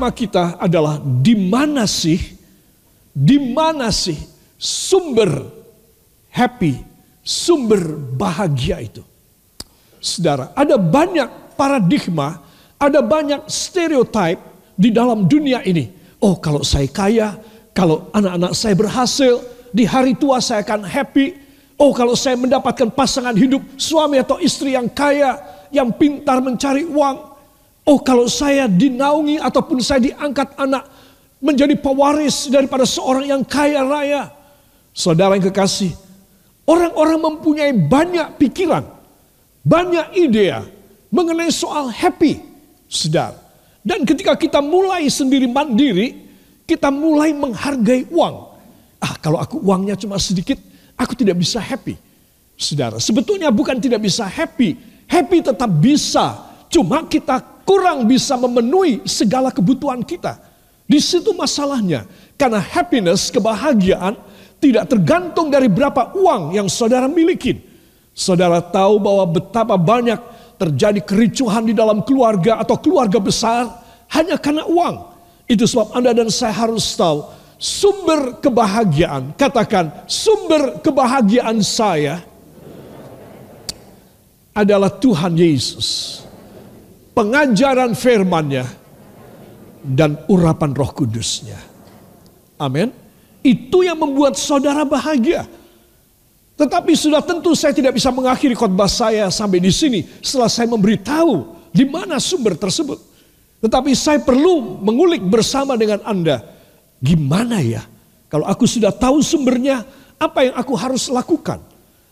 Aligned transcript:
tema 0.00 0.16
kita 0.16 0.56
adalah 0.56 0.96
di 0.96 1.36
mana 1.36 1.84
sih, 1.84 2.16
di 3.12 3.36
mana 3.36 3.92
sih 3.92 4.16
sumber 4.56 5.28
happy, 6.32 6.80
sumber 7.20 8.00
bahagia 8.16 8.80
itu. 8.80 9.04
Saudara, 10.00 10.56
ada 10.56 10.80
banyak 10.80 11.52
paradigma, 11.52 12.40
ada 12.80 13.04
banyak 13.04 13.44
stereotip 13.44 14.40
di 14.72 14.88
dalam 14.88 15.28
dunia 15.28 15.60
ini. 15.68 15.92
Oh, 16.16 16.40
kalau 16.40 16.64
saya 16.64 16.88
kaya, 16.88 17.36
kalau 17.76 18.08
anak-anak 18.16 18.56
saya 18.56 18.72
berhasil, 18.72 19.44
di 19.68 19.84
hari 19.84 20.16
tua 20.16 20.40
saya 20.40 20.64
akan 20.64 20.80
happy. 20.80 21.36
Oh, 21.76 21.92
kalau 21.92 22.16
saya 22.16 22.40
mendapatkan 22.40 22.88
pasangan 22.88 23.36
hidup, 23.36 23.60
suami 23.76 24.16
atau 24.16 24.40
istri 24.40 24.72
yang 24.72 24.88
kaya, 24.88 25.36
yang 25.68 25.92
pintar 25.92 26.40
mencari 26.40 26.88
uang, 26.88 27.29
Oh 27.88 27.98
kalau 28.00 28.28
saya 28.28 28.68
dinaungi 28.68 29.40
ataupun 29.40 29.80
saya 29.80 30.12
diangkat 30.12 30.54
anak 30.60 30.84
menjadi 31.40 31.74
pewaris 31.80 32.52
daripada 32.52 32.84
seorang 32.84 33.24
yang 33.26 33.42
kaya 33.42 33.80
raya. 33.82 34.22
Saudara 34.92 35.38
yang 35.38 35.48
kekasih, 35.48 35.96
orang-orang 36.68 37.18
mempunyai 37.18 37.72
banyak 37.72 38.36
pikiran, 38.36 38.84
banyak 39.64 40.06
ide 40.18 40.60
mengenai 41.08 41.48
soal 41.48 41.88
happy, 41.88 42.42
saudara. 42.86 43.38
Dan 43.80 44.04
ketika 44.04 44.36
kita 44.36 44.60
mulai 44.60 45.08
sendiri 45.08 45.48
mandiri, 45.48 46.28
kita 46.68 46.92
mulai 46.92 47.32
menghargai 47.32 48.04
uang. 48.12 48.36
Ah 49.00 49.16
kalau 49.16 49.40
aku 49.40 49.56
uangnya 49.64 49.96
cuma 49.96 50.20
sedikit, 50.20 50.60
aku 51.00 51.16
tidak 51.16 51.40
bisa 51.40 51.56
happy. 51.56 51.96
Saudara, 52.60 53.00
sebetulnya 53.00 53.48
bukan 53.48 53.80
tidak 53.80 54.04
bisa 54.04 54.28
happy. 54.28 54.76
Happy 55.08 55.40
tetap 55.40 55.72
bisa. 55.80 56.36
Cuma 56.68 57.08
kita 57.08 57.40
kurang 57.70 58.02
bisa 58.10 58.34
memenuhi 58.34 59.06
segala 59.06 59.54
kebutuhan 59.54 60.02
kita. 60.02 60.42
Di 60.90 60.98
situ 60.98 61.30
masalahnya. 61.30 62.02
Karena 62.34 62.58
happiness, 62.58 63.30
kebahagiaan 63.30 64.18
tidak 64.58 64.90
tergantung 64.90 65.54
dari 65.54 65.70
berapa 65.70 66.10
uang 66.18 66.58
yang 66.58 66.66
saudara 66.66 67.06
miliki. 67.06 67.62
Saudara 68.10 68.58
tahu 68.58 68.98
bahwa 68.98 69.22
betapa 69.38 69.78
banyak 69.78 70.18
terjadi 70.58 70.98
kericuhan 70.98 71.62
di 71.62 71.70
dalam 71.70 72.02
keluarga 72.02 72.58
atau 72.58 72.74
keluarga 72.74 73.22
besar 73.22 73.70
hanya 74.18 74.34
karena 74.34 74.66
uang. 74.66 75.06
Itu 75.46 75.62
sebab 75.70 75.94
Anda 75.94 76.10
dan 76.10 76.26
saya 76.26 76.66
harus 76.66 76.90
tahu 76.98 77.22
sumber 77.54 78.42
kebahagiaan. 78.42 79.30
Katakan 79.38 80.10
sumber 80.10 80.82
kebahagiaan 80.82 81.62
saya 81.62 82.18
adalah 84.50 84.90
Tuhan 84.90 85.38
Yesus 85.38 86.20
pengajaran 87.14 87.92
firman-Nya 87.94 88.66
dan 89.84 90.20
urapan 90.28 90.76
Roh 90.76 90.92
Kudusnya. 90.92 91.58
Amin. 92.60 92.92
Itu 93.40 93.80
yang 93.80 93.96
membuat 93.96 94.36
saudara 94.36 94.84
bahagia. 94.84 95.48
Tetapi 96.60 96.92
sudah 96.92 97.24
tentu 97.24 97.56
saya 97.56 97.72
tidak 97.72 97.96
bisa 97.96 98.12
mengakhiri 98.12 98.52
khotbah 98.52 98.84
saya 98.84 99.32
sampai 99.32 99.64
di 99.64 99.72
sini 99.72 100.04
setelah 100.20 100.52
saya 100.52 100.68
memberitahu 100.68 101.56
di 101.72 101.88
mana 101.88 102.20
sumber 102.20 102.52
tersebut. 102.52 103.00
Tetapi 103.64 103.96
saya 103.96 104.20
perlu 104.20 104.76
mengulik 104.84 105.24
bersama 105.24 105.80
dengan 105.80 106.04
Anda. 106.04 106.44
Gimana 107.00 107.64
ya? 107.64 107.80
Kalau 108.28 108.44
aku 108.44 108.68
sudah 108.68 108.92
tahu 108.92 109.24
sumbernya, 109.24 109.88
apa 110.20 110.44
yang 110.44 110.54
aku 110.60 110.76
harus 110.76 111.08
lakukan? 111.08 111.64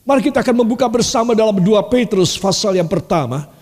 Mari 0.09 0.25
kita 0.25 0.41
akan 0.41 0.65
membuka 0.65 0.89
bersama 0.89 1.37
dalam 1.37 1.61
2 1.61 1.93
Petrus 1.93 2.41
pasal 2.41 2.81
yang 2.81 2.89
pertama 2.89 3.58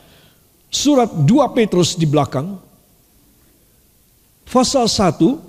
surat 0.77 1.09
2 1.09 1.57
Petrus 1.57 1.97
di 1.97 2.05
belakang, 2.05 2.61
pasal 4.45 4.85
1, 4.85 5.41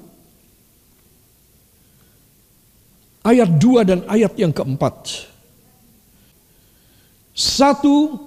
ayat 3.28 3.50
2 3.60 3.84
dan 3.84 4.00
ayat 4.08 4.32
yang 4.40 4.56
keempat. 4.56 5.28
Satu, 7.38 8.18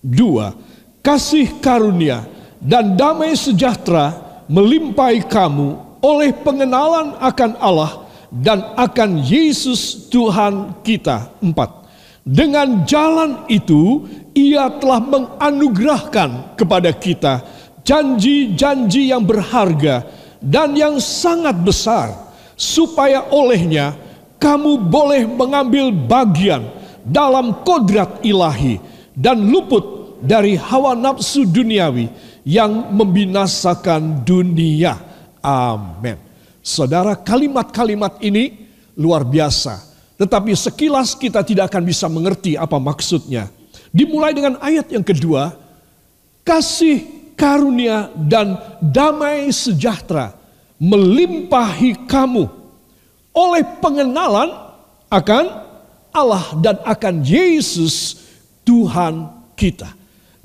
dua, 0.00 0.56
kasih 1.04 1.60
karunia 1.60 2.24
dan 2.56 2.96
damai 2.96 3.36
sejahtera 3.36 4.16
melimpahi 4.48 5.20
kamu 5.28 5.76
oleh 6.00 6.32
pengenalan 6.32 7.12
akan 7.20 7.52
Allah 7.60 8.08
dan 8.32 8.64
akan 8.72 9.20
Yesus 9.20 10.08
Tuhan 10.08 10.80
kita. 10.80 11.28
Empat. 11.44 11.84
Dengan 12.24 12.84
jalan 12.84 13.48
itu 13.48 14.04
ia 14.38 14.70
telah 14.78 15.02
menganugerahkan 15.02 16.54
kepada 16.54 16.94
kita 16.94 17.42
janji-janji 17.82 19.10
yang 19.10 19.26
berharga 19.26 20.06
dan 20.38 20.78
yang 20.78 21.02
sangat 21.02 21.58
besar, 21.58 22.14
supaya 22.54 23.26
olehnya 23.34 23.98
kamu 24.38 24.78
boleh 24.86 25.26
mengambil 25.26 25.90
bagian 25.90 26.62
dalam 27.02 27.64
kodrat 27.66 28.22
ilahi 28.22 28.78
dan 29.18 29.50
luput 29.50 30.14
dari 30.22 30.54
hawa 30.54 30.94
nafsu 30.94 31.42
duniawi 31.42 32.06
yang 32.46 32.94
membinasakan 32.94 34.22
dunia. 34.22 34.94
Amin. 35.42 36.20
Saudara, 36.62 37.16
kalimat-kalimat 37.18 38.20
ini 38.22 38.68
luar 38.94 39.24
biasa, 39.24 39.80
tetapi 40.20 40.52
sekilas 40.52 41.16
kita 41.16 41.40
tidak 41.42 41.72
akan 41.72 41.82
bisa 41.82 42.06
mengerti 42.06 42.54
apa 42.54 42.76
maksudnya. 42.76 43.57
Dimulai 43.98 44.30
dengan 44.30 44.62
ayat 44.62 44.86
yang 44.94 45.02
kedua, 45.02 45.58
kasih 46.46 47.02
karunia 47.34 48.14
dan 48.14 48.54
damai 48.78 49.50
sejahtera 49.50 50.38
melimpahi 50.78 52.06
kamu 52.06 52.46
oleh 53.34 53.62
pengenalan 53.82 54.54
akan 55.10 55.44
Allah 56.14 56.46
dan 56.62 56.78
akan 56.86 57.26
Yesus 57.26 58.22
Tuhan 58.62 59.34
kita. 59.58 59.90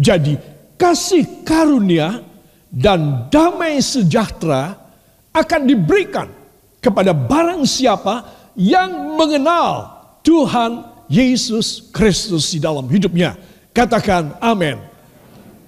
Jadi 0.01 0.33
kasih 0.73 1.45
karunia 1.45 2.25
dan 2.73 3.29
damai 3.29 3.77
sejahtera 3.85 4.73
akan 5.29 5.61
diberikan 5.69 6.25
kepada 6.81 7.13
barang 7.13 7.69
siapa 7.69 8.25
yang 8.57 9.13
mengenal 9.13 9.93
Tuhan 10.25 10.92
Yesus 11.11 11.91
Kristus 11.91 12.51
di 12.53 12.59
dalam 12.59 12.87
hidupnya. 12.87 13.35
Katakan 13.73 14.37
amin. 14.39 14.77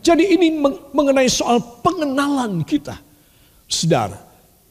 Jadi 0.06 0.38
ini 0.38 0.54
mengenai 0.94 1.26
soal 1.26 1.58
pengenalan 1.82 2.62
kita. 2.62 3.02
Saudara, 3.66 4.22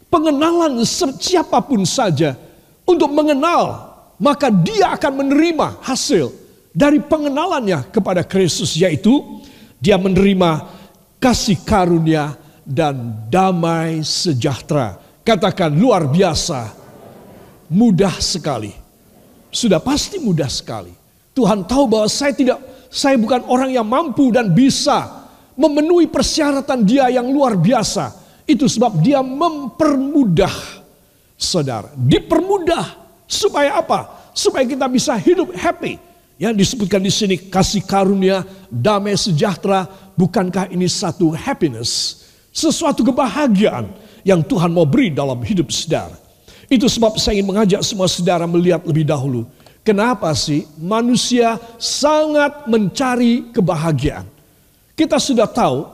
pengenalan 0.06 0.86
siapa 1.18 1.58
pun 1.58 1.82
saja 1.82 2.38
untuk 2.86 3.10
mengenal, 3.10 3.90
maka 4.22 4.46
dia 4.54 4.94
akan 4.94 5.26
menerima 5.26 5.82
hasil 5.82 6.30
dari 6.70 7.02
pengenalannya 7.02 7.90
kepada 7.90 8.22
Kristus 8.22 8.78
yaitu 8.78 9.42
dia 9.82 9.98
menerima 9.98 10.70
kasih 11.18 11.58
karunia 11.66 12.38
dan 12.62 13.26
damai 13.26 14.06
sejahtera. 14.06 15.02
Katakan 15.26 15.74
luar 15.74 16.06
biasa, 16.06 16.70
mudah 17.66 18.14
sekali 18.22 18.83
sudah 19.54 19.78
pasti 19.78 20.18
mudah 20.18 20.50
sekali. 20.50 20.90
Tuhan 21.30 21.62
tahu 21.62 21.86
bahwa 21.86 22.10
saya 22.10 22.34
tidak 22.34 22.58
saya 22.90 23.14
bukan 23.14 23.46
orang 23.46 23.70
yang 23.70 23.86
mampu 23.86 24.34
dan 24.34 24.50
bisa 24.50 25.26
memenuhi 25.54 26.10
persyaratan 26.10 26.82
dia 26.82 27.06
yang 27.10 27.30
luar 27.30 27.54
biasa. 27.54 28.10
Itu 28.44 28.66
sebab 28.66 28.98
dia 29.00 29.22
mempermudah 29.22 30.52
saudara. 31.38 31.94
Dipermudah 31.94 32.98
supaya 33.30 33.78
apa? 33.78 34.30
Supaya 34.34 34.66
kita 34.66 34.90
bisa 34.90 35.14
hidup 35.16 35.54
happy. 35.54 36.02
Yang 36.34 36.54
disebutkan 36.66 36.98
di 36.98 37.14
sini 37.14 37.38
kasih 37.38 37.86
karunia, 37.86 38.42
damai 38.66 39.14
sejahtera, 39.14 39.86
bukankah 40.18 40.66
ini 40.74 40.90
satu 40.90 41.30
happiness? 41.30 42.22
Sesuatu 42.50 43.06
kebahagiaan 43.06 43.86
yang 44.26 44.42
Tuhan 44.42 44.74
mau 44.74 44.82
beri 44.82 45.14
dalam 45.14 45.38
hidup 45.46 45.70
saudara. 45.70 46.23
Itu 46.68 46.88
sebab 46.88 47.20
saya 47.20 47.38
ingin 47.38 47.48
mengajak 47.50 47.80
semua 47.84 48.08
saudara 48.08 48.48
melihat 48.48 48.80
lebih 48.84 49.04
dahulu. 49.04 49.44
Kenapa 49.84 50.32
sih 50.32 50.64
manusia 50.80 51.60
sangat 51.76 52.64
mencari 52.64 53.52
kebahagiaan? 53.52 54.24
Kita 54.96 55.20
sudah 55.20 55.44
tahu 55.44 55.84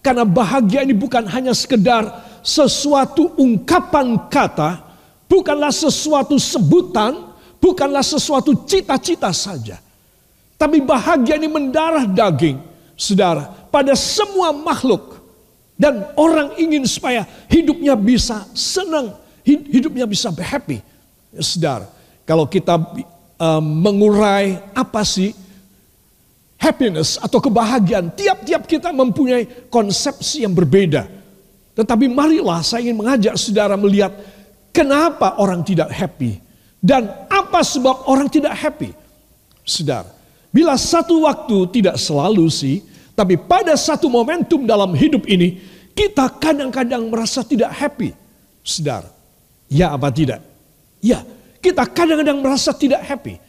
karena 0.00 0.22
bahagia 0.22 0.86
ini 0.86 0.94
bukan 0.94 1.26
hanya 1.26 1.50
sekedar 1.50 2.08
sesuatu 2.40 3.34
ungkapan 3.36 4.30
kata, 4.30 4.80
bukanlah 5.26 5.74
sesuatu 5.74 6.38
sebutan, 6.38 7.34
bukanlah 7.60 8.06
sesuatu 8.06 8.54
cita-cita 8.64 9.34
saja. 9.34 9.82
Tapi 10.60 10.80
bahagia 10.84 11.40
ini 11.40 11.48
mendarah 11.48 12.04
daging, 12.04 12.60
saudara, 12.96 13.48
pada 13.72 13.96
semua 13.96 14.52
makhluk. 14.52 15.20
Dan 15.80 16.04
orang 16.12 16.60
ingin 16.60 16.84
supaya 16.84 17.24
hidupnya 17.48 17.96
bisa 17.96 18.44
senang, 18.52 19.16
hidupnya 19.58 20.06
bisa 20.06 20.30
happy. 20.30 20.82
Ya, 21.30 21.42
saudara, 21.42 21.86
kalau 22.26 22.46
kita 22.46 22.78
um, 23.38 23.64
mengurai 23.64 24.60
apa 24.74 25.02
sih 25.06 25.32
happiness 26.60 27.16
atau 27.16 27.40
kebahagiaan, 27.40 28.12
tiap-tiap 28.12 28.68
kita 28.68 28.92
mempunyai 28.92 29.70
konsepsi 29.72 30.44
yang 30.44 30.52
berbeda. 30.52 31.08
Tetapi 31.72 32.12
marilah 32.12 32.60
saya 32.60 32.84
ingin 32.84 33.00
mengajak 33.00 33.34
saudara 33.40 33.78
melihat 33.80 34.12
kenapa 34.74 35.40
orang 35.40 35.64
tidak 35.64 35.88
happy. 35.88 36.36
Dan 36.80 37.08
apa 37.28 37.60
sebab 37.60 38.08
orang 38.08 38.28
tidak 38.28 38.56
happy. 38.56 38.92
Saudara, 39.64 40.08
bila 40.48 40.76
satu 40.80 41.28
waktu 41.28 41.68
tidak 41.80 42.00
selalu 42.00 42.48
sih, 42.48 42.80
tapi 43.12 43.36
pada 43.36 43.76
satu 43.76 44.08
momentum 44.08 44.64
dalam 44.64 44.96
hidup 44.96 45.28
ini, 45.28 45.60
kita 45.92 46.28
kadang-kadang 46.40 47.04
merasa 47.12 47.44
tidak 47.44 47.68
happy. 47.76 48.16
Saudara, 48.64 49.08
ya 49.70 49.94
apa 49.94 50.10
tidak? 50.10 50.42
Ya, 51.00 51.24
kita 51.62 51.86
kadang-kadang 51.88 52.42
merasa 52.42 52.74
tidak 52.76 53.00
happy. 53.06 53.40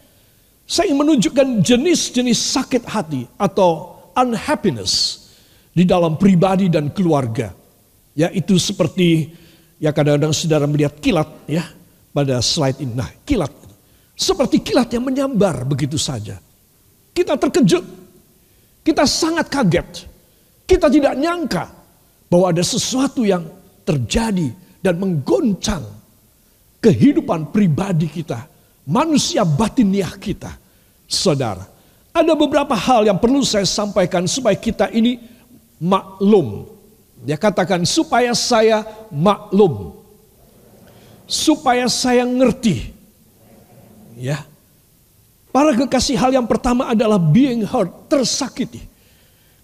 Saya 0.64 0.94
ingin 0.94 1.04
menunjukkan 1.04 1.48
jenis-jenis 1.60 2.40
sakit 2.40 2.88
hati 2.88 3.28
atau 3.36 4.00
unhappiness 4.16 5.28
di 5.76 5.84
dalam 5.84 6.16
pribadi 6.16 6.72
dan 6.72 6.94
keluarga. 6.96 7.52
Ya 8.16 8.32
itu 8.32 8.56
seperti 8.56 9.36
ya 9.82 9.92
kadang-kadang 9.92 10.32
saudara 10.32 10.64
melihat 10.68 10.96
kilat 11.04 11.28
ya 11.44 11.68
pada 12.16 12.40
slide 12.40 12.80
ini. 12.80 12.96
Nah 12.96 13.12
kilat 13.28 13.52
seperti 14.16 14.64
kilat 14.64 14.92
yang 14.96 15.04
menyambar 15.04 15.68
begitu 15.68 16.00
saja. 16.00 16.40
Kita 17.12 17.36
terkejut, 17.36 17.84
kita 18.88 19.04
sangat 19.04 19.52
kaget, 19.52 20.08
kita 20.64 20.88
tidak 20.88 21.20
nyangka 21.20 21.68
bahwa 22.32 22.56
ada 22.56 22.64
sesuatu 22.64 23.28
yang 23.28 23.44
terjadi 23.84 24.56
dan 24.80 24.96
menggoncang 24.96 25.84
kehidupan 26.82 27.54
pribadi 27.54 28.10
kita, 28.10 28.50
manusia 28.84 29.46
batiniah 29.46 30.12
kita. 30.18 30.58
Saudara, 31.06 31.64
ada 32.12 32.34
beberapa 32.36 32.74
hal 32.76 33.08
yang 33.08 33.22
perlu 33.22 33.46
saya 33.46 33.64
sampaikan 33.64 34.26
supaya 34.26 34.58
kita 34.58 34.90
ini 34.92 35.22
maklum. 35.80 36.68
Dia 37.22 37.38
katakan 37.38 37.86
supaya 37.86 38.34
saya 38.34 38.82
maklum. 39.14 39.96
Supaya 41.30 41.88
saya 41.88 42.28
ngerti. 42.28 42.92
Ya. 44.20 44.44
Para 45.52 45.76
kekasih 45.76 46.16
hal 46.16 46.32
yang 46.36 46.48
pertama 46.48 46.92
adalah 46.92 47.20
being 47.20 47.64
hurt, 47.64 48.10
tersakiti. 48.12 48.84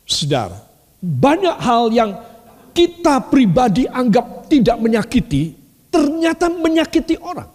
Saudara, 0.08 0.64
banyak 1.00 1.58
hal 1.60 1.92
yang 1.92 2.12
kita 2.72 3.24
pribadi 3.28 3.88
anggap 3.88 4.48
tidak 4.48 4.78
menyakiti, 4.80 5.56
ternyata 5.98 6.46
menyakiti 6.54 7.18
orang. 7.18 7.50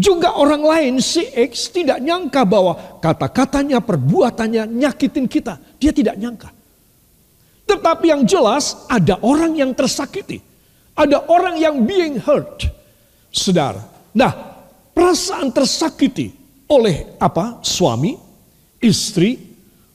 Juga 0.00 0.32
orang 0.40 0.64
lain 0.64 0.94
si 1.04 1.28
X 1.28 1.68
tidak 1.68 2.00
nyangka 2.00 2.48
bahwa 2.48 2.72
kata-katanya, 3.04 3.84
perbuatannya 3.84 4.64
nyakitin 4.64 5.28
kita. 5.28 5.60
Dia 5.76 5.92
tidak 5.92 6.16
nyangka. 6.16 6.48
Tetapi 7.68 8.08
yang 8.08 8.24
jelas 8.24 8.88
ada 8.88 9.20
orang 9.20 9.60
yang 9.60 9.76
tersakiti. 9.76 10.40
Ada 10.96 11.28
orang 11.28 11.60
yang 11.60 11.84
being 11.84 12.16
hurt. 12.16 12.64
Saudara. 13.28 13.84
Nah, 14.16 14.32
perasaan 14.96 15.52
tersakiti 15.52 16.32
oleh 16.72 17.20
apa? 17.20 17.60
Suami, 17.60 18.16
istri, 18.80 19.36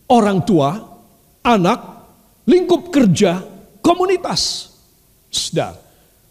orang 0.06 0.46
tua, 0.46 0.70
anak, 1.42 1.80
lingkup 2.46 2.94
kerja, 2.94 3.42
komunitas. 3.82 4.70
Saudara. 5.34 5.85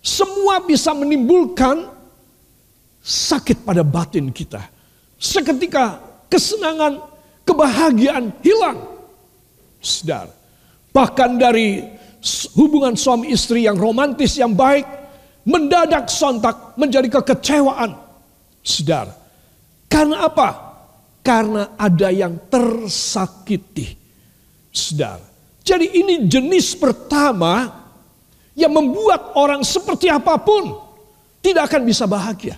Semua 0.04 0.60
bisa 0.60 0.92
menimbulkan 0.92 1.88
sakit 3.00 3.64
pada 3.64 3.80
batin 3.80 4.28
kita. 4.28 4.60
Seketika 5.16 5.96
kesenangan, 6.28 7.00
kebahagiaan 7.48 8.28
hilang. 8.44 8.84
Sedar. 9.80 10.28
Bahkan 10.92 11.40
dari 11.40 11.80
hubungan 12.52 12.92
suami 13.00 13.32
istri 13.32 13.64
yang 13.64 13.80
romantis 13.80 14.36
yang 14.36 14.52
baik, 14.52 14.84
mendadak 15.48 16.12
sontak 16.12 16.76
menjadi 16.76 17.08
kekecewaan. 17.08 17.96
Sedar. 18.60 19.08
Karena 19.88 20.28
apa? 20.28 20.48
Karena 21.24 21.80
ada 21.80 22.12
yang 22.12 22.36
tersakiti. 22.52 23.96
Sedar. 24.68 25.16
Jadi 25.64 25.96
ini 25.96 26.28
jenis 26.28 26.76
pertama 26.76 27.83
yang 28.54 28.70
membuat 28.70 29.34
orang 29.34 29.62
seperti 29.66 30.06
apa 30.10 30.38
pun 30.38 30.78
tidak 31.42 31.68
akan 31.70 31.82
bisa 31.84 32.06
bahagia. 32.06 32.56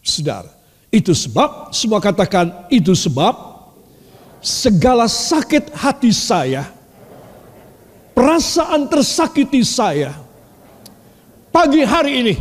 Saudara, 0.00 0.48
itu 0.92 1.12
sebab, 1.12 1.74
semua 1.74 2.00
katakan 2.00 2.68
itu 2.72 2.92
sebab 2.96 3.32
segala 4.40 5.04
sakit 5.08 5.76
hati 5.76 6.12
saya, 6.12 6.68
perasaan 8.16 8.88
tersakiti 8.88 9.60
saya, 9.64 10.16
pagi 11.52 11.84
hari 11.84 12.12
ini 12.24 12.34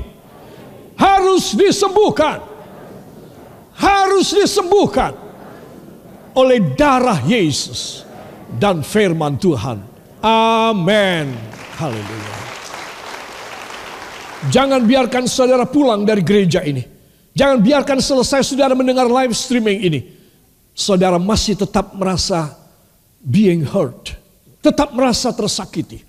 harus 0.99 1.55
disembuhkan. 1.55 2.51
Harus 3.79 4.35
disembuhkan 4.35 5.15
oleh 6.35 6.59
darah 6.75 7.23
Yesus 7.23 8.03
dan 8.59 8.83
firman 8.83 9.39
Tuhan. 9.39 9.79
Amin. 10.19 11.31
Haleluya. 11.79 12.38
Jangan 14.47 14.87
biarkan 14.87 15.27
saudara 15.27 15.67
pulang 15.67 16.07
dari 16.07 16.23
gereja 16.23 16.63
ini 16.63 16.99
Jangan 17.39 17.63
biarkan 17.63 17.99
selesai 18.03 18.51
saudara 18.51 18.75
mendengar 18.75 19.07
live 19.07 19.31
streaming 19.31 19.79
ini. 19.79 19.99
Saudara 20.75 21.15
masih 21.15 21.55
tetap 21.55 21.95
merasa 21.95 22.51
being 23.23 23.63
hurt. 23.63 24.11
Tetap 24.59 24.91
merasa 24.91 25.31
tersakiti. 25.31 26.03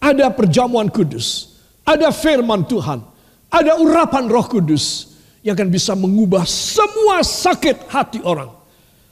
Ada 0.00 0.32
perjamuan 0.32 0.88
kudus. 0.88 1.60
Ada 1.84 2.08
firman 2.08 2.64
Tuhan. 2.64 3.04
Ada 3.52 3.76
urapan 3.76 4.32
roh 4.32 4.48
kudus. 4.48 5.12
Yang 5.44 5.60
akan 5.60 5.68
bisa 5.68 5.92
mengubah 5.92 6.48
semua 6.48 7.20
sakit 7.20 7.92
hati 7.92 8.24
orang. 8.24 8.48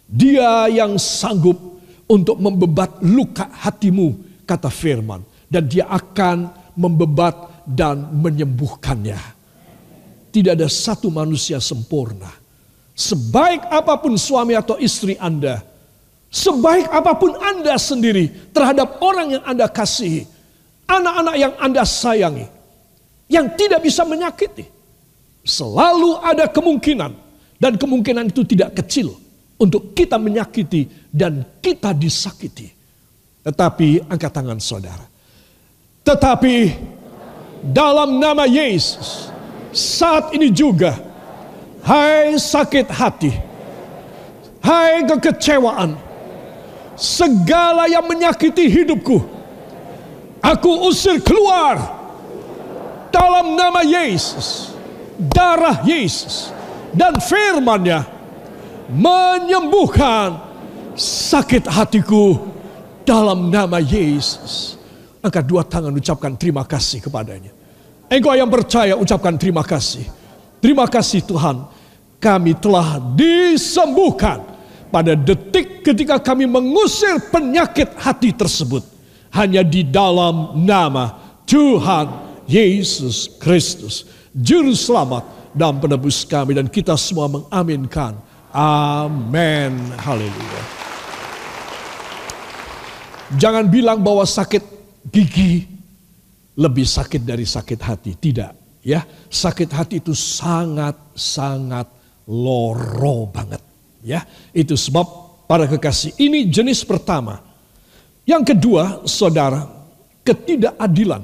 Dia 0.08 0.72
yang 0.72 0.96
sanggup 0.96 1.60
untuk 2.08 2.40
membebat 2.40 3.04
luka 3.04 3.52
hatimu. 3.52 4.16
Kata 4.48 4.72
firman. 4.72 5.20
Dan 5.44 5.68
dia 5.68 5.92
akan 5.92 6.72
membebat 6.72 7.55
dan 7.66 8.14
menyembuhkannya. 8.14 9.18
Tidak 10.30 10.52
ada 10.54 10.70
satu 10.70 11.10
manusia 11.10 11.58
sempurna. 11.58 12.30
Sebaik 12.96 13.66
apa 13.68 13.98
pun 14.00 14.16
suami 14.16 14.56
atau 14.56 14.80
istri 14.80 15.18
Anda, 15.20 15.60
sebaik 16.32 16.88
apa 16.88 17.12
pun 17.18 17.36
Anda 17.36 17.76
sendiri 17.76 18.54
terhadap 18.56 19.02
orang 19.04 19.36
yang 19.36 19.44
Anda 19.44 19.68
kasihi, 19.68 20.24
anak-anak 20.88 21.36
yang 21.36 21.52
Anda 21.60 21.84
sayangi, 21.84 22.46
yang 23.28 23.52
tidak 23.52 23.84
bisa 23.84 24.06
menyakiti, 24.08 24.64
selalu 25.44 26.16
ada 26.24 26.48
kemungkinan, 26.48 27.12
dan 27.60 27.72
kemungkinan 27.76 28.32
itu 28.32 28.48
tidak 28.48 28.80
kecil 28.80 29.12
untuk 29.56 29.92
kita 29.96 30.16
menyakiti 30.16 30.88
dan 31.12 31.44
kita 31.60 31.92
disakiti. 31.96 32.72
Tetapi 33.44 34.08
angkat 34.10 34.32
tangan 34.32 34.58
saudara. 34.60 35.06
Tetapi 36.02 36.54
dalam 37.62 38.20
nama 38.20 38.44
Yesus, 38.44 39.28
saat 39.72 40.32
ini 40.32 40.52
juga, 40.52 40.96
hai 41.84 42.36
sakit 42.36 42.88
hati, 42.90 43.32
hai 44.64 45.04
kekecewaan, 45.06 45.96
segala 46.96 47.86
yang 47.86 48.04
menyakiti 48.08 48.66
hidupku, 48.72 49.20
aku 50.40 50.70
usir 50.88 51.20
keluar 51.20 51.76
dalam 53.12 53.56
nama 53.56 53.84
Yesus, 53.84 54.72
darah 55.16 55.84
Yesus, 55.84 56.50
dan 56.96 57.16
firmannya 57.20 58.04
menyembuhkan 58.92 60.40
sakit 60.96 61.68
hatiku 61.68 62.40
dalam 63.04 63.52
nama 63.52 63.80
Yesus. 63.82 64.75
Angkat 65.26 65.42
dua 65.42 65.66
tangan 65.66 65.90
ucapkan 65.90 66.38
terima 66.38 66.62
kasih 66.62 67.02
kepadanya. 67.02 67.50
Engkau 68.06 68.30
yang 68.38 68.46
percaya 68.46 68.94
ucapkan 68.94 69.34
terima 69.34 69.66
kasih. 69.66 70.06
Terima 70.62 70.86
kasih 70.86 71.26
Tuhan. 71.26 71.66
Kami 72.22 72.54
telah 72.54 73.02
disembuhkan 73.18 74.46
pada 74.86 75.18
detik 75.18 75.82
ketika 75.82 76.22
kami 76.22 76.46
mengusir 76.46 77.18
penyakit 77.34 77.90
hati 77.98 78.30
tersebut. 78.30 78.86
Hanya 79.34 79.66
di 79.66 79.82
dalam 79.82 80.62
nama 80.62 81.18
Tuhan 81.42 82.06
Yesus 82.46 83.26
Kristus. 83.42 84.06
Juru 84.30 84.78
selamat 84.78 85.26
dan 85.50 85.82
penebus 85.82 86.22
kami. 86.22 86.54
Dan 86.54 86.70
kita 86.70 86.94
semua 86.94 87.26
mengaminkan. 87.26 88.14
Amin. 88.54 89.90
Haleluya. 89.98 90.62
Jangan 93.34 93.66
bilang 93.66 93.98
bahwa 94.06 94.22
sakit 94.22 94.75
gigi 95.10 95.66
lebih 96.56 96.86
sakit 96.88 97.22
dari 97.22 97.44
sakit 97.44 97.80
hati. 97.82 98.12
Tidak, 98.16 98.82
ya. 98.82 99.04
Sakit 99.28 99.70
hati 99.70 100.00
itu 100.00 100.16
sangat-sangat 100.16 101.86
loro 102.30 103.28
banget, 103.30 103.62
ya. 104.02 104.24
Itu 104.50 104.74
sebab 104.74 105.06
para 105.46 105.68
kekasih 105.68 106.16
ini 106.18 106.48
jenis 106.48 106.82
pertama. 106.82 107.38
Yang 108.26 108.56
kedua, 108.56 109.06
saudara, 109.06 109.62
ketidakadilan 110.26 111.22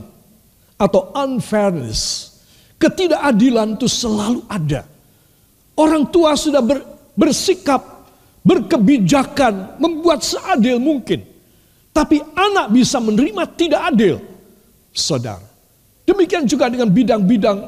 atau 0.79 1.11
unfairness. 1.19 2.31
Ketidakadilan 2.79 3.79
itu 3.79 3.87
selalu 3.91 4.47
ada. 4.47 4.87
Orang 5.75 6.11
tua 6.11 6.39
sudah 6.39 6.63
ber, 6.63 6.83
bersikap, 7.15 8.07
berkebijakan, 8.47 9.79
membuat 9.83 10.23
seadil 10.23 10.79
mungkin. 10.79 11.32
Tapi 11.93 12.25
anak 12.33 12.73
bisa 12.73 12.97
menerima 12.99 13.45
tidak 13.53 13.81
adil. 13.93 14.17
Saudara. 14.93 15.45
Demikian 16.09 16.49
juga 16.49 16.67
dengan 16.73 16.89
bidang-bidang 16.89 17.59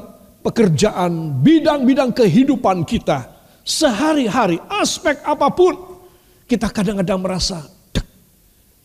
pekerjaan, 0.41 1.41
bidang-bidang 1.41 2.11
kehidupan 2.11 2.83
kita. 2.83 3.31
Sehari-hari, 3.65 4.61
aspek 4.69 5.21
apa 5.25 5.49
pun. 5.49 5.73
Kita 6.45 6.69
kadang-kadang 6.69 7.17
merasa, 7.17 7.65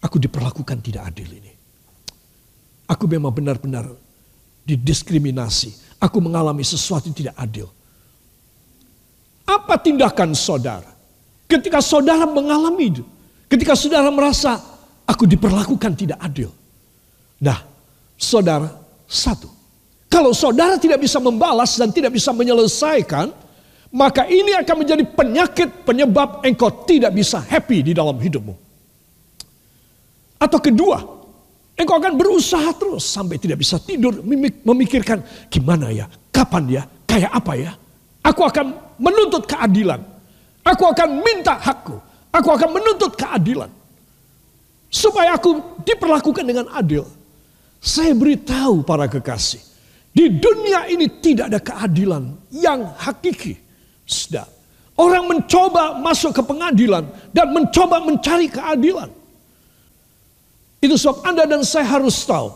aku 0.00 0.16
diperlakukan 0.16 0.80
tidak 0.80 1.12
adil 1.12 1.28
ini. 1.28 1.52
Aku 2.88 3.04
memang 3.04 3.32
benar-benar 3.32 3.84
didiskriminasi. 4.64 6.00
Aku 6.00 6.16
mengalami 6.24 6.64
sesuatu 6.64 7.12
yang 7.12 7.16
tidak 7.16 7.36
adil. 7.36 7.68
Apa 9.44 9.76
tindakan 9.76 10.32
saudara? 10.32 10.88
Ketika 11.44 11.84
saudara 11.84 12.24
mengalami 12.24 12.96
itu. 12.98 13.04
Ketika 13.50 13.74
saudara 13.76 14.08
merasa 14.08 14.62
aku 15.10 15.26
diperlakukan 15.26 15.92
tidak 15.98 16.18
adil. 16.22 16.54
Nah, 17.42 17.58
saudara, 18.14 18.70
satu. 19.10 19.50
Kalau 20.06 20.30
saudara 20.30 20.78
tidak 20.78 21.02
bisa 21.02 21.18
membalas 21.18 21.74
dan 21.74 21.90
tidak 21.90 22.14
bisa 22.14 22.30
menyelesaikan, 22.30 23.34
maka 23.90 24.26
ini 24.30 24.54
akan 24.54 24.76
menjadi 24.86 25.02
penyakit 25.02 25.68
penyebab 25.82 26.46
engkau 26.46 26.70
tidak 26.86 27.10
bisa 27.10 27.42
happy 27.42 27.90
di 27.90 27.92
dalam 27.94 28.14
hidupmu. 28.14 28.54
Atau 30.40 30.62
kedua, 30.62 31.20
Engkau 31.80 31.96
akan 31.96 32.12
berusaha 32.12 32.76
terus 32.76 33.08
sampai 33.08 33.40
tidak 33.40 33.64
bisa 33.64 33.80
tidur 33.80 34.20
memikirkan 34.68 35.24
gimana 35.48 35.88
ya, 35.88 36.04
kapan 36.28 36.68
ya, 36.68 36.82
kayak 37.08 37.32
apa 37.32 37.52
ya. 37.56 37.72
Aku 38.20 38.44
akan 38.44 39.00
menuntut 39.00 39.48
keadilan. 39.48 39.96
Aku 40.60 40.92
akan 40.92 41.24
minta 41.24 41.56
hakku. 41.56 41.96
Aku 42.36 42.52
akan 42.52 42.68
menuntut 42.76 43.16
keadilan. 43.16 43.72
Supaya 44.90 45.38
aku 45.38 45.80
diperlakukan 45.86 46.42
dengan 46.42 46.66
adil. 46.74 47.06
Saya 47.78 48.10
beritahu 48.12 48.82
para 48.82 49.06
kekasih. 49.06 49.62
Di 50.10 50.26
dunia 50.26 50.90
ini 50.90 51.06
tidak 51.22 51.54
ada 51.54 51.60
keadilan 51.62 52.34
yang 52.50 52.90
hakiki. 52.98 53.54
Sudah. 54.02 54.44
Orang 54.98 55.30
mencoba 55.30 55.96
masuk 56.02 56.34
ke 56.36 56.42
pengadilan 56.44 57.06
dan 57.30 57.54
mencoba 57.54 58.02
mencari 58.02 58.50
keadilan. 58.50 59.08
Itu 60.82 60.98
sebab 60.98 61.24
Anda 61.24 61.46
dan 61.46 61.62
saya 61.64 61.86
harus 61.86 62.20
tahu. 62.26 62.52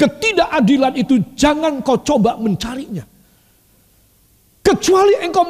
Ketidakadilan 0.00 0.94
itu 0.96 1.22
jangan 1.36 1.84
kau 1.84 2.00
coba 2.00 2.34
mencarinya. 2.40 3.04
Kecuali 4.64 5.20
engkau 5.22 5.44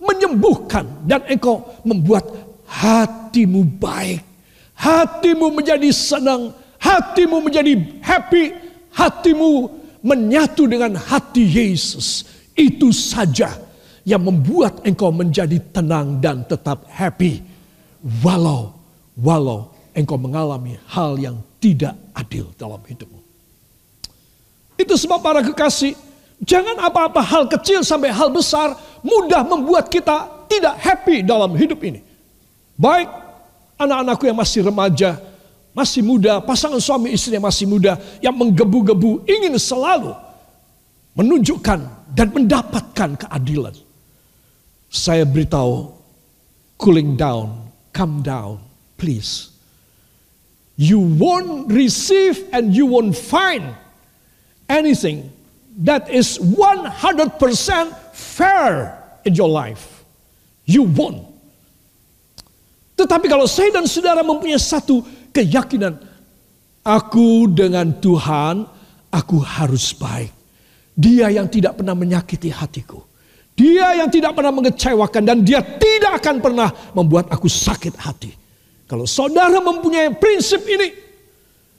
menyembuhkan 0.00 0.84
dan 1.04 1.24
engkau 1.28 1.60
membuat 1.84 2.24
hatimu 2.70 3.68
baik. 3.80 4.31
Hatimu 4.76 5.52
menjadi 5.54 5.90
senang, 5.94 6.56
hatimu 6.80 7.38
menjadi 7.44 7.78
happy, 8.02 8.52
hatimu 8.90 9.70
menyatu 10.02 10.66
dengan 10.66 10.98
hati 10.98 11.46
Yesus. 11.46 12.26
Itu 12.52 12.90
saja 12.90 13.56
yang 14.02 14.26
membuat 14.26 14.82
engkau 14.82 15.14
menjadi 15.14 15.62
tenang 15.70 16.18
dan 16.18 16.42
tetap 16.44 16.84
happy. 16.90 17.40
Walau, 18.02 18.74
walau 19.14 19.70
engkau 19.94 20.18
mengalami 20.18 20.74
hal 20.90 21.14
yang 21.16 21.38
tidak 21.62 21.94
adil 22.12 22.50
dalam 22.58 22.82
hidupmu. 22.82 23.22
Itu 24.74 24.98
sebab 24.98 25.22
para 25.22 25.46
kekasih, 25.46 25.94
jangan 26.42 26.74
apa-apa 26.82 27.22
hal 27.22 27.46
kecil 27.46 27.86
sampai 27.86 28.10
hal 28.10 28.34
besar 28.34 28.74
mudah 29.06 29.46
membuat 29.46 29.86
kita 29.86 30.26
tidak 30.50 30.74
happy 30.82 31.22
dalam 31.22 31.54
hidup 31.54 31.78
ini. 31.86 32.02
Baik 32.74 33.06
anak-anakku 33.84 34.24
yang 34.28 34.38
masih 34.38 34.60
remaja, 34.64 35.18
masih 35.72 36.00
muda, 36.04 36.38
pasangan 36.42 36.78
suami 36.78 37.14
istri 37.14 37.34
yang 37.36 37.44
masih 37.44 37.66
muda, 37.66 37.98
yang 38.22 38.34
menggebu-gebu 38.36 39.26
ingin 39.26 39.54
selalu 39.58 40.14
menunjukkan 41.18 41.80
dan 42.12 42.28
mendapatkan 42.32 43.16
keadilan. 43.16 43.74
Saya 44.92 45.24
beritahu, 45.24 45.92
cooling 46.76 47.16
down, 47.16 47.72
calm 47.92 48.20
down, 48.20 48.60
please 49.00 49.52
you 50.76 50.98
won't 50.98 51.70
receive 51.72 52.48
and 52.52 52.74
you 52.74 52.86
won't 52.86 53.16
find 53.16 53.74
anything 54.68 55.32
that 55.78 56.10
is 56.10 56.38
100% 56.38 57.96
fair 58.12 58.98
in 59.24 59.34
your 59.34 59.48
life. 59.48 60.04
You 60.64 60.82
won't. 60.84 61.31
Tetapi 63.02 63.26
kalau 63.26 63.50
saya 63.50 63.74
dan 63.74 63.90
saudara 63.90 64.22
mempunyai 64.22 64.62
satu 64.62 65.02
keyakinan, 65.34 65.98
aku 66.86 67.50
dengan 67.50 67.90
Tuhan, 67.98 68.62
aku 69.10 69.42
harus 69.42 69.90
baik. 69.90 70.30
Dia 70.94 71.34
yang 71.34 71.50
tidak 71.50 71.82
pernah 71.82 71.98
menyakiti 71.98 72.52
hatiku. 72.54 73.02
Dia 73.58 73.98
yang 73.98 74.08
tidak 74.08 74.38
pernah 74.38 74.54
mengecewakan 74.54 75.22
dan 75.26 75.42
dia 75.42 75.60
tidak 75.60 76.22
akan 76.22 76.36
pernah 76.38 76.70
membuat 76.94 77.26
aku 77.28 77.50
sakit 77.50 77.98
hati. 77.98 78.32
Kalau 78.86 79.08
saudara 79.08 79.58
mempunyai 79.58 80.14
prinsip 80.14 80.62
ini, 80.68 80.94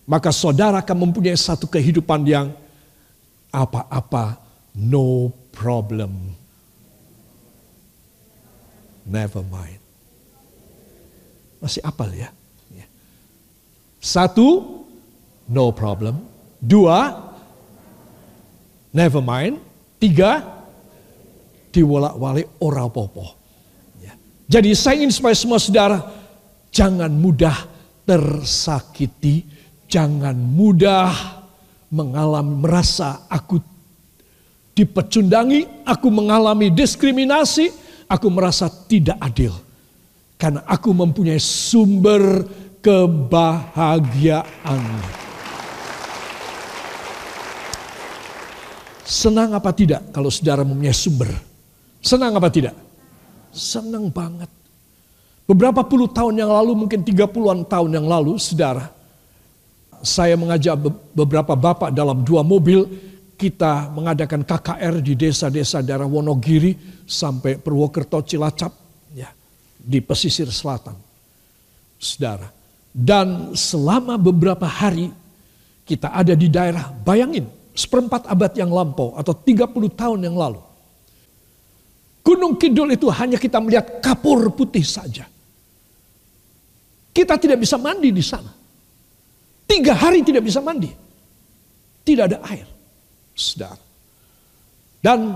maka 0.03 0.33
saudara 0.35 0.83
akan 0.83 1.07
mempunyai 1.07 1.37
satu 1.37 1.69
kehidupan 1.71 2.25
yang 2.27 2.51
apa-apa, 3.53 4.41
no 4.75 5.31
problem. 5.53 6.35
Never 9.05 9.45
mind. 9.45 9.82
Masih 11.63 11.79
apal 11.79 12.11
ya? 12.11 12.27
ya? 12.75 12.85
Satu, 14.03 14.83
no 15.47 15.71
problem. 15.71 16.19
Dua, 16.59 17.31
never 18.91 19.23
mind. 19.23 19.63
Tiga, 19.95 20.43
diwolak-walik 21.71 22.59
ora 22.59 22.83
popo. 22.91 23.39
Ya. 24.03 24.11
Jadi 24.51 24.75
saya 24.75 24.99
ingin 24.99 25.15
supaya 25.15 25.31
semua 25.31 25.55
saudara 25.55 26.03
Jangan 26.73 27.13
mudah 27.13 27.53
tersakiti, 28.01 29.45
jangan 29.85 30.33
mudah 30.33 31.13
mengalami 31.93 32.65
merasa 32.65 33.29
aku 33.29 33.61
dipecundangi, 34.73 35.85
aku 35.85 36.09
mengalami 36.09 36.73
diskriminasi, 36.73 37.69
aku 38.09 38.25
merasa 38.33 38.65
tidak 38.89 39.21
adil. 39.21 39.53
Karena 40.43 40.59
aku 40.67 40.91
mempunyai 40.91 41.39
sumber 41.39 42.43
kebahagiaan. 42.83 44.43
Senang 49.07 49.55
apa 49.55 49.71
tidak 49.71 50.11
kalau 50.11 50.27
saudara 50.27 50.67
mempunyai 50.67 50.91
sumber? 50.91 51.31
Senang 52.03 52.35
apa 52.35 52.51
tidak? 52.51 52.75
Senang 53.55 54.11
banget. 54.11 54.51
Beberapa 55.47 55.79
puluh 55.87 56.11
tahun 56.11 56.35
yang 56.35 56.51
lalu, 56.51 56.75
mungkin 56.75 57.07
tiga 57.07 57.23
puluhan 57.23 57.63
tahun 57.63 58.03
yang 58.03 58.03
lalu, 58.03 58.35
saudara, 58.35 58.91
saya 60.03 60.35
mengajak 60.35 60.75
beberapa 61.15 61.55
bapak 61.55 61.95
dalam 61.95 62.19
dua 62.19 62.43
mobil, 62.43 62.83
kita 63.39 63.87
mengadakan 63.95 64.43
KKR 64.43 64.99
di 64.99 65.15
desa-desa 65.15 65.79
daerah 65.79 66.03
Wonogiri 66.03 66.75
sampai 67.07 67.55
Purwokerto 67.63 68.19
Cilacap, 68.27 68.82
di 69.83 69.99
pesisir 69.99 70.47
selatan. 70.47 70.95
Saudara, 71.99 72.47
dan 72.95 73.51
selama 73.55 74.15
beberapa 74.15 74.67
hari 74.67 75.11
kita 75.83 76.11
ada 76.15 76.31
di 76.31 76.47
daerah, 76.47 76.91
bayangin, 77.03 77.47
seperempat 77.75 78.29
abad 78.29 78.51
yang 78.55 78.71
lampau 78.71 79.17
atau 79.19 79.35
30 79.35 79.67
tahun 79.91 80.19
yang 80.23 80.35
lalu. 80.39 80.61
Gunung 82.23 82.55
Kidul 82.55 82.95
itu 82.95 83.11
hanya 83.11 83.35
kita 83.35 83.59
melihat 83.59 83.99
kapur 83.99 84.47
putih 84.55 84.85
saja. 84.85 85.27
Kita 87.11 87.35
tidak 87.35 87.59
bisa 87.59 87.75
mandi 87.75 88.09
di 88.15 88.23
sana. 88.23 88.47
Tiga 89.67 89.93
hari 89.93 90.23
tidak 90.23 90.47
bisa 90.47 90.63
mandi. 90.63 90.87
Tidak 92.03 92.23
ada 92.23 92.39
air. 92.47 92.67
Sedar. 93.35 93.75
Dan 95.03 95.35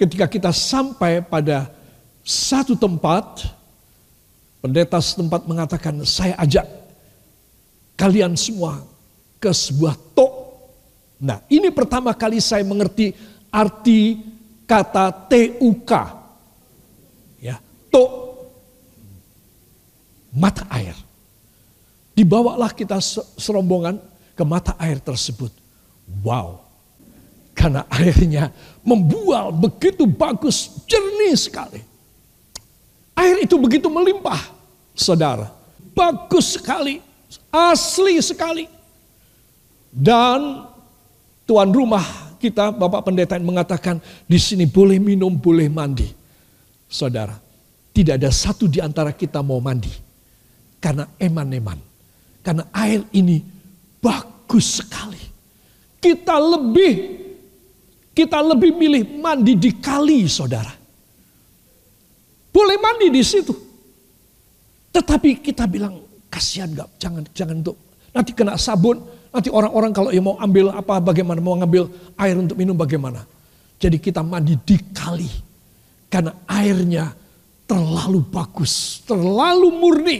ketika 0.00 0.24
kita 0.24 0.50
sampai 0.50 1.20
pada 1.20 1.68
satu 2.24 2.72
tempat, 2.72 3.52
pendeta 4.64 4.96
setempat 4.96 5.44
mengatakan, 5.44 6.00
saya 6.08 6.32
ajak 6.40 6.64
kalian 8.00 8.32
semua 8.34 8.80
ke 9.36 9.52
sebuah 9.52 9.94
tok. 10.16 10.32
Nah 11.20 11.44
ini 11.52 11.68
pertama 11.68 12.16
kali 12.16 12.40
saya 12.40 12.64
mengerti 12.64 13.12
arti 13.52 14.24
kata 14.64 15.12
TUK. 15.28 15.92
Ya, 17.44 17.60
tok 17.92 18.10
mata 20.32 20.64
air. 20.72 20.96
Dibawalah 22.16 22.72
kita 22.72 22.98
serombongan 23.38 24.00
ke 24.34 24.42
mata 24.42 24.74
air 24.80 24.98
tersebut. 24.98 25.52
Wow. 26.24 26.62
Karena 27.54 27.86
airnya 27.86 28.50
membual 28.82 29.54
begitu 29.54 30.08
bagus, 30.10 30.82
jernih 30.90 31.38
sekali. 31.38 31.93
Air 33.14 33.46
itu 33.46 33.54
begitu 33.58 33.86
melimpah, 33.86 34.50
saudara. 34.94 35.54
Bagus 35.94 36.58
sekali, 36.58 36.98
asli 37.54 38.18
sekali. 38.18 38.66
Dan 39.94 40.66
tuan 41.46 41.70
rumah 41.70 42.02
kita, 42.42 42.74
Bapak 42.74 43.06
Pendeta 43.06 43.38
mengatakan 43.38 44.02
di 44.26 44.38
sini 44.42 44.66
boleh 44.66 44.98
minum, 44.98 45.30
boleh 45.30 45.70
mandi. 45.70 46.10
Saudara, 46.90 47.38
tidak 47.94 48.18
ada 48.18 48.30
satu 48.34 48.66
di 48.66 48.82
antara 48.82 49.14
kita 49.14 49.38
mau 49.40 49.62
mandi. 49.62 49.90
Karena 50.82 51.06
eman-eman. 51.16 51.78
Karena 52.44 52.66
air 52.74 53.06
ini 53.14 53.40
bagus 54.02 54.82
sekali. 54.82 55.22
Kita 56.02 56.36
lebih 56.36 57.24
kita 58.14 58.38
lebih 58.44 58.76
milih 58.78 59.02
mandi 59.18 59.58
di 59.58 59.74
kali, 59.74 60.28
saudara. 60.30 60.83
Boleh 62.54 62.78
mandi 62.78 63.10
di 63.10 63.22
situ. 63.26 63.50
Tetapi 64.94 65.42
kita 65.42 65.66
bilang, 65.66 65.98
kasihan 66.30 66.70
gak? 66.70 66.86
Jangan, 67.02 67.22
jangan 67.34 67.56
untuk 67.66 67.76
nanti 68.14 68.30
kena 68.30 68.54
sabun. 68.54 69.02
Nanti 69.34 69.50
orang-orang 69.50 69.90
kalau 69.90 70.14
yang 70.14 70.30
mau 70.30 70.38
ambil 70.38 70.70
apa, 70.70 71.02
bagaimana 71.02 71.42
mau 71.42 71.58
ngambil 71.58 71.90
air 72.14 72.38
untuk 72.38 72.54
minum 72.54 72.78
bagaimana. 72.78 73.26
Jadi 73.82 73.98
kita 73.98 74.22
mandi 74.22 74.54
di 74.54 74.78
kali. 74.94 75.26
Karena 76.06 76.30
airnya 76.46 77.10
terlalu 77.66 78.22
bagus, 78.22 79.02
terlalu 79.02 79.74
murni. 79.74 80.18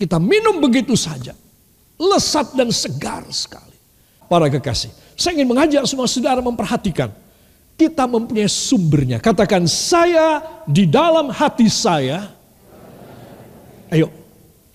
Kita 0.00 0.16
minum 0.16 0.64
begitu 0.64 0.96
saja. 0.96 1.36
Lesat 2.00 2.56
dan 2.56 2.72
segar 2.72 3.28
sekali. 3.28 3.76
Para 4.24 4.48
kekasih, 4.48 4.88
saya 5.12 5.36
ingin 5.36 5.52
mengajak 5.52 5.84
semua 5.84 6.08
saudara 6.08 6.40
memperhatikan. 6.40 7.12
Kita 7.80 8.04
mempunyai 8.04 8.44
sumbernya. 8.44 9.16
Katakan 9.16 9.64
saya 9.64 10.44
di 10.68 10.84
dalam 10.84 11.32
hati 11.32 11.64
saya. 11.72 12.28
Ayo. 13.88 14.12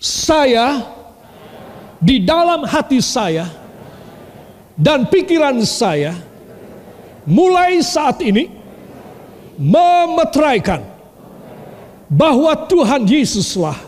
Saya 0.02 0.82
di 2.02 2.18
dalam 2.18 2.66
hati 2.66 2.98
saya 2.98 3.46
dan 4.74 5.06
pikiran 5.06 5.54
saya 5.62 6.18
mulai 7.22 7.78
saat 7.78 8.18
ini 8.26 8.50
memetraikan 9.54 10.82
bahwa 12.10 12.52
Tuhan 12.66 13.06
Yesuslah 13.06 13.78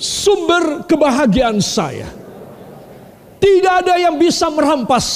sumber 0.00 0.88
kebahagiaan 0.88 1.60
saya. 1.60 2.08
Tidak 3.36 3.74
ada 3.84 4.00
yang 4.00 4.16
bisa 4.16 4.48
merampas 4.48 5.06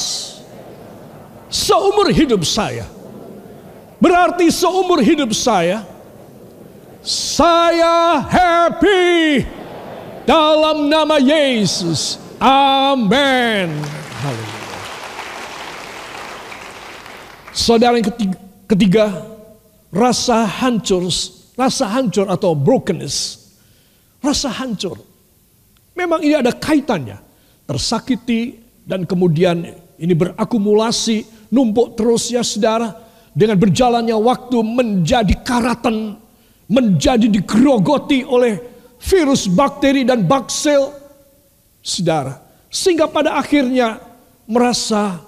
seumur 1.48 2.12
hidup 2.12 2.44
saya. 2.44 2.95
Berarti 4.06 4.54
seumur 4.54 5.02
hidup 5.02 5.34
saya, 5.34 5.82
saya 7.02 8.22
happy 8.22 9.42
dalam 10.22 10.86
nama 10.86 11.18
Yesus. 11.18 12.14
Amin. 12.38 13.74
Saudara 17.50 17.98
yang 17.98 18.06
ketiga, 18.14 18.38
ketiga, 18.70 19.06
rasa 19.90 20.46
hancur, 20.46 21.10
rasa 21.58 21.90
hancur 21.90 22.30
atau 22.30 22.54
brokenness. 22.54 23.42
Rasa 24.22 24.54
hancur. 24.54 25.02
Memang 25.98 26.22
ini 26.22 26.38
ada 26.38 26.54
kaitannya. 26.54 27.18
Tersakiti 27.66 28.54
dan 28.86 29.02
kemudian 29.02 29.66
ini 29.98 30.14
berakumulasi 30.14 31.50
numpuk 31.50 31.98
terus 31.98 32.30
ya 32.30 32.46
saudara. 32.46 33.05
Dengan 33.36 33.60
berjalannya 33.60 34.16
waktu 34.16 34.58
menjadi 34.64 35.44
karatan, 35.44 36.16
menjadi 36.72 37.28
digerogoti 37.28 38.24
oleh 38.24 38.56
virus, 38.96 39.44
bakteri 39.44 40.08
dan 40.08 40.24
baksel. 40.24 40.88
Saudara, 41.84 42.40
sehingga 42.72 43.06
pada 43.06 43.36
akhirnya 43.36 44.00
merasa 44.48 45.20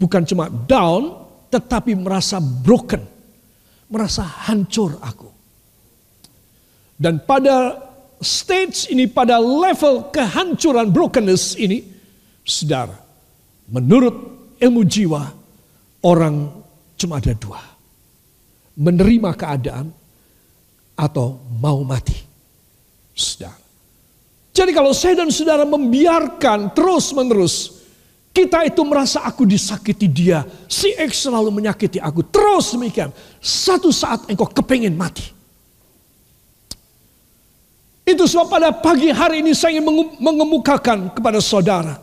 bukan 0.00 0.24
cuma 0.24 0.48
down, 0.48 1.20
tetapi 1.52 1.92
merasa 1.94 2.40
broken, 2.40 3.04
merasa 3.92 4.24
hancur 4.24 4.96
aku. 5.04 5.28
Dan 6.96 7.20
pada 7.24 7.76
stage 8.20 8.92
ini, 8.92 9.08
pada 9.08 9.40
level 9.40 10.08
kehancuran 10.12 10.88
brokenness 10.88 11.56
ini, 11.56 11.84
saudara, 12.44 12.96
menurut 13.68 14.16
ilmu 14.60 14.82
jiwa, 14.84 15.22
orang 16.04 16.59
cuma 17.00 17.16
ada 17.16 17.32
dua. 17.32 17.64
Menerima 18.76 19.32
keadaan 19.32 19.88
atau 20.92 21.40
mau 21.56 21.80
mati. 21.80 22.16
Saudara. 23.16 23.56
Jadi 24.52 24.70
kalau 24.76 24.92
saya 24.92 25.24
dan 25.24 25.32
saudara 25.32 25.64
membiarkan 25.64 26.76
terus 26.76 27.16
menerus 27.16 27.80
kita 28.30 28.62
itu 28.62 28.78
merasa 28.86 29.26
aku 29.26 29.42
disakiti 29.42 30.06
dia. 30.06 30.46
Si 30.70 30.94
X 30.94 31.26
selalu 31.26 31.50
menyakiti 31.50 31.98
aku. 31.98 32.22
Terus 32.30 32.78
demikian. 32.78 33.10
Satu 33.42 33.90
saat 33.90 34.22
engkau 34.30 34.46
kepingin 34.46 34.94
mati. 34.94 35.26
Itu 38.06 38.26
sebab 38.26 38.46
pada 38.50 38.70
pagi 38.70 39.10
hari 39.10 39.42
ini 39.42 39.50
saya 39.54 39.78
ingin 39.78 40.14
mengemukakan 40.22 41.10
kepada 41.10 41.42
saudara. 41.42 41.98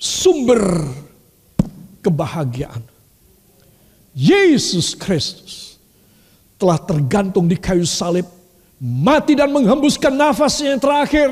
Sumber 0.00 0.64
kebahagiaan. 2.00 2.95
Yesus 4.16 4.96
Kristus 4.96 5.76
telah 6.56 6.80
tergantung 6.80 7.44
di 7.44 7.60
kayu 7.60 7.84
salib, 7.84 8.24
mati 8.80 9.36
dan 9.36 9.52
menghembuskan 9.52 10.08
nafasnya 10.08 10.72
yang 10.72 10.80
terakhir, 10.80 11.28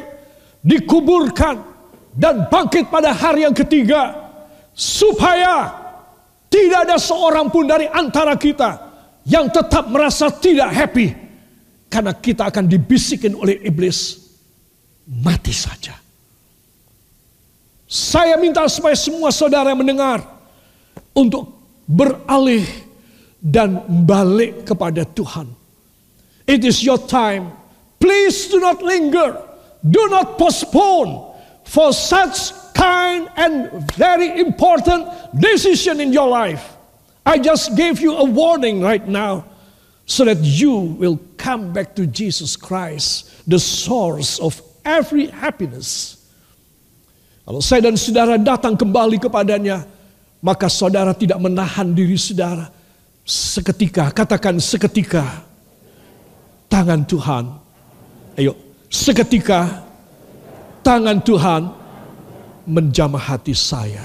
dikuburkan 0.61 1.65
dan 2.13 2.45
bangkit 2.53 2.93
pada 2.93 3.17
hari 3.17 3.49
yang 3.49 3.57
ketiga, 3.57 4.13
supaya 4.77 5.73
tidak 6.53 6.85
ada 6.85 7.01
seorang 7.01 7.49
pun 7.49 7.65
dari 7.65 7.89
antara 7.89 8.37
kita 8.37 8.77
yang 9.25 9.49
tetap 9.49 9.89
merasa 9.89 10.29
tidak 10.29 10.69
happy 10.69 11.17
karena 11.89 12.13
kita 12.13 12.53
akan 12.53 12.69
dibisikin 12.69 13.33
oleh 13.33 13.65
iblis 13.65 14.21
mati 15.09 15.57
saja. 15.57 15.97
Saya 17.89 18.37
minta 18.37 18.61
supaya 18.69 18.93
semua 18.99 19.33
saudara 19.33 19.73
mendengar 19.73 20.21
untuk 21.15 21.54
beralih 21.89 22.65
dan 23.45 23.85
balik 24.09 24.65
kepada 24.65 25.05
Tuhan. 25.05 25.53
It 26.49 26.65
is 26.65 26.85
your 26.85 27.01
time. 27.01 27.53
Please 28.01 28.49
do 28.49 28.61
not 28.61 28.81
linger. 28.85 29.41
Do 29.85 30.03
not 30.09 30.41
postpone 30.41 31.37
for 31.65 31.93
such 31.93 32.53
kind 32.77 33.29
and 33.37 33.71
very 33.97 34.41
important 34.41 35.09
decision 35.37 36.01
in 36.01 36.13
your 36.13 36.29
life. 36.29 36.77
I 37.25 37.41
just 37.41 37.77
gave 37.77 38.01
you 38.01 38.17
a 38.17 38.25
warning 38.25 38.85
right 38.85 39.05
now 39.05 39.49
so 40.05 40.25
that 40.29 40.41
you 40.45 40.73
will 41.01 41.17
come 41.41 41.73
back 41.73 41.97
to 41.97 42.05
Jesus 42.05 42.57
Christ, 42.57 43.29
the 43.49 43.59
source 43.59 44.37
of 44.41 44.61
every 44.85 45.33
happiness. 45.33 46.21
Kalau 47.45 47.61
saya 47.61 47.89
dan 47.89 47.97
saudara 47.97 48.37
datang 48.41 48.77
kembali 48.77 49.21
kepadanya, 49.21 49.85
maka 50.45 50.69
saudara 50.69 51.17
tidak 51.17 51.41
menahan 51.41 51.97
diri 51.97 52.21
saudara. 52.21 52.69
Seketika, 53.25 54.13
katakan 54.13 54.61
seketika, 54.61 55.41
tangan 56.69 57.01
Tuhan. 57.09 57.57
Ayo, 58.37 58.53
seketika, 58.93 59.81
tangan 60.85 61.25
Tuhan 61.25 61.73
menjamah 62.69 63.25
hati 63.25 63.57
saya. 63.57 64.05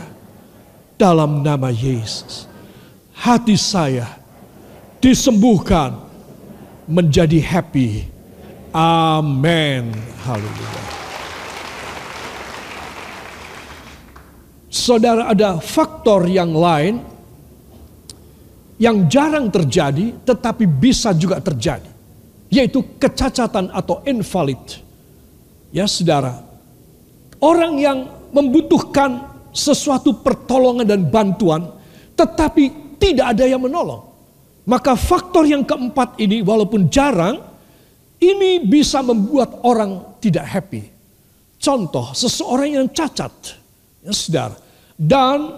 Dalam 0.95 1.43
nama 1.43 1.71
Yesus, 1.71 2.47
hati 3.11 3.59
saya 3.59 4.07
disembuhkan 5.03 5.95
menjadi 6.87 7.39
happy. 7.43 8.07
Amin. 8.71 9.91
Haleluya. 10.23 10.98
Saudara 14.79 15.27
ada 15.27 15.59
faktor 15.59 16.23
yang 16.31 16.55
lain 16.55 17.03
yang 18.79 19.11
jarang 19.11 19.51
terjadi 19.51 20.15
tetapi 20.23 20.63
bisa 20.63 21.11
juga 21.11 21.43
terjadi. 21.43 21.91
Yaitu 22.47 22.95
kecacatan 22.95 23.75
atau 23.75 23.99
invalid. 24.07 24.79
Ya 25.75 25.83
saudara. 25.83 26.39
Orang 27.43 27.75
yang 27.75 28.07
membutuhkan 28.31 29.27
sesuatu 29.51 30.15
pertolongan 30.23 30.87
dan 30.87 31.03
bantuan 31.11 31.75
tetapi 32.15 32.95
tidak 32.95 33.35
ada 33.35 33.43
yang 33.51 33.59
menolong. 33.59 34.07
Maka 34.63 34.95
faktor 34.95 35.43
yang 35.43 35.67
keempat 35.67 36.15
ini 36.23 36.39
walaupun 36.39 36.87
jarang 36.87 37.35
ini 38.23 38.63
bisa 38.63 39.03
membuat 39.03 39.59
orang 39.67 40.15
tidak 40.23 40.47
happy. 40.47 40.87
Contoh 41.59 42.15
seseorang 42.15 42.79
yang 42.79 42.87
cacat 42.87 43.59
Ya 44.03 44.15
saudara. 44.15 44.68
Dan 44.99 45.55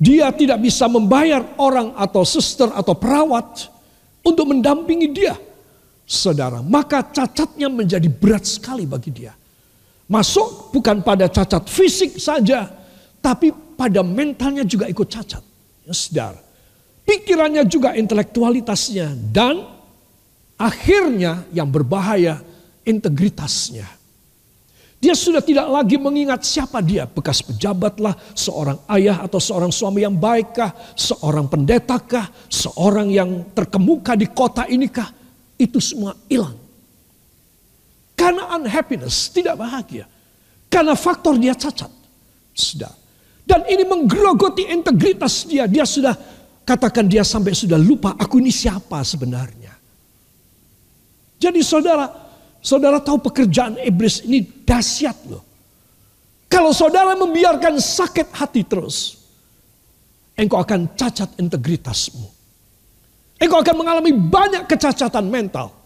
dia 0.00 0.32
tidak 0.32 0.64
bisa 0.64 0.88
membayar 0.88 1.44
orang 1.60 1.92
atau 2.00 2.24
suster 2.24 2.72
atau 2.72 2.96
perawat 2.96 3.68
untuk 4.24 4.48
mendampingi 4.48 5.12
dia. 5.12 5.36
Saudara, 6.04 6.60
maka 6.60 7.04
cacatnya 7.04 7.68
menjadi 7.68 8.08
berat 8.08 8.44
sekali 8.44 8.84
bagi 8.88 9.12
dia. 9.12 9.32
Masuk 10.08 10.72
bukan 10.72 11.00
pada 11.00 11.28
cacat 11.32 11.64
fisik 11.64 12.20
saja, 12.20 12.68
tapi 13.24 13.52
pada 13.52 14.04
mentalnya 14.04 14.68
juga 14.68 14.84
ikut 14.84 15.08
cacat. 15.08 15.40
Ya, 15.84 15.92
saudara. 15.96 16.40
Pikirannya 17.04 17.64
juga 17.68 17.92
intelektualitasnya 17.96 19.12
dan 19.32 19.64
akhirnya 20.56 21.44
yang 21.52 21.68
berbahaya 21.68 22.40
integritasnya. 22.84 23.84
Dia 25.04 25.12
sudah 25.12 25.44
tidak 25.44 25.68
lagi 25.68 26.00
mengingat 26.00 26.48
siapa 26.48 26.80
dia, 26.80 27.04
bekas 27.04 27.44
pejabatlah, 27.44 28.16
seorang 28.32 28.80
ayah 28.88 29.20
atau 29.20 29.36
seorang 29.36 29.68
suami 29.68 30.00
yang 30.00 30.16
baikkah, 30.16 30.72
seorang 30.96 31.44
pendetakah, 31.44 32.32
seorang 32.48 33.12
yang 33.12 33.52
terkemuka 33.52 34.16
di 34.16 34.24
kota 34.32 34.64
inikah. 34.64 35.12
Itu 35.60 35.76
semua 35.76 36.16
hilang. 36.24 36.56
Karena 38.16 38.56
unhappiness, 38.56 39.28
tidak 39.28 39.60
bahagia. 39.60 40.08
Karena 40.72 40.96
faktor 40.96 41.36
dia 41.36 41.52
cacat. 41.52 41.92
Sudah. 42.56 42.96
Dan 43.44 43.60
ini 43.68 43.84
menggerogoti 43.84 44.72
integritas 44.72 45.44
dia. 45.44 45.68
Dia 45.68 45.84
sudah, 45.84 46.16
katakan 46.64 47.04
dia 47.04 47.20
sampai 47.28 47.52
sudah 47.52 47.76
lupa, 47.76 48.16
aku 48.16 48.40
ini 48.40 48.48
siapa 48.48 49.04
sebenarnya. 49.04 49.76
Jadi 51.36 51.60
saudara, 51.60 52.23
Saudara 52.64 52.96
tahu 52.96 53.20
pekerjaan 53.20 53.76
iblis 53.84 54.24
ini 54.24 54.40
dahsyat 54.40 55.28
loh. 55.28 55.44
Kalau 56.48 56.72
saudara 56.72 57.12
membiarkan 57.12 57.76
sakit 57.76 58.32
hati 58.32 58.64
terus, 58.64 59.20
engkau 60.32 60.56
akan 60.64 60.96
cacat 60.96 61.36
integritasmu. 61.36 62.24
Engkau 63.36 63.60
akan 63.60 63.76
mengalami 63.76 64.16
banyak 64.16 64.64
kecacatan 64.64 65.28
mental, 65.28 65.76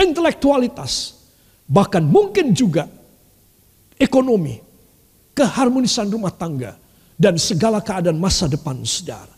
intelektualitas, 0.00 1.20
bahkan 1.68 2.00
mungkin 2.00 2.56
juga 2.56 2.88
ekonomi, 4.00 4.56
keharmonisan 5.36 6.08
rumah 6.08 6.32
tangga, 6.32 6.80
dan 7.20 7.36
segala 7.36 7.84
keadaan 7.84 8.16
masa 8.16 8.48
depan 8.48 8.80
saudara. 8.88 9.36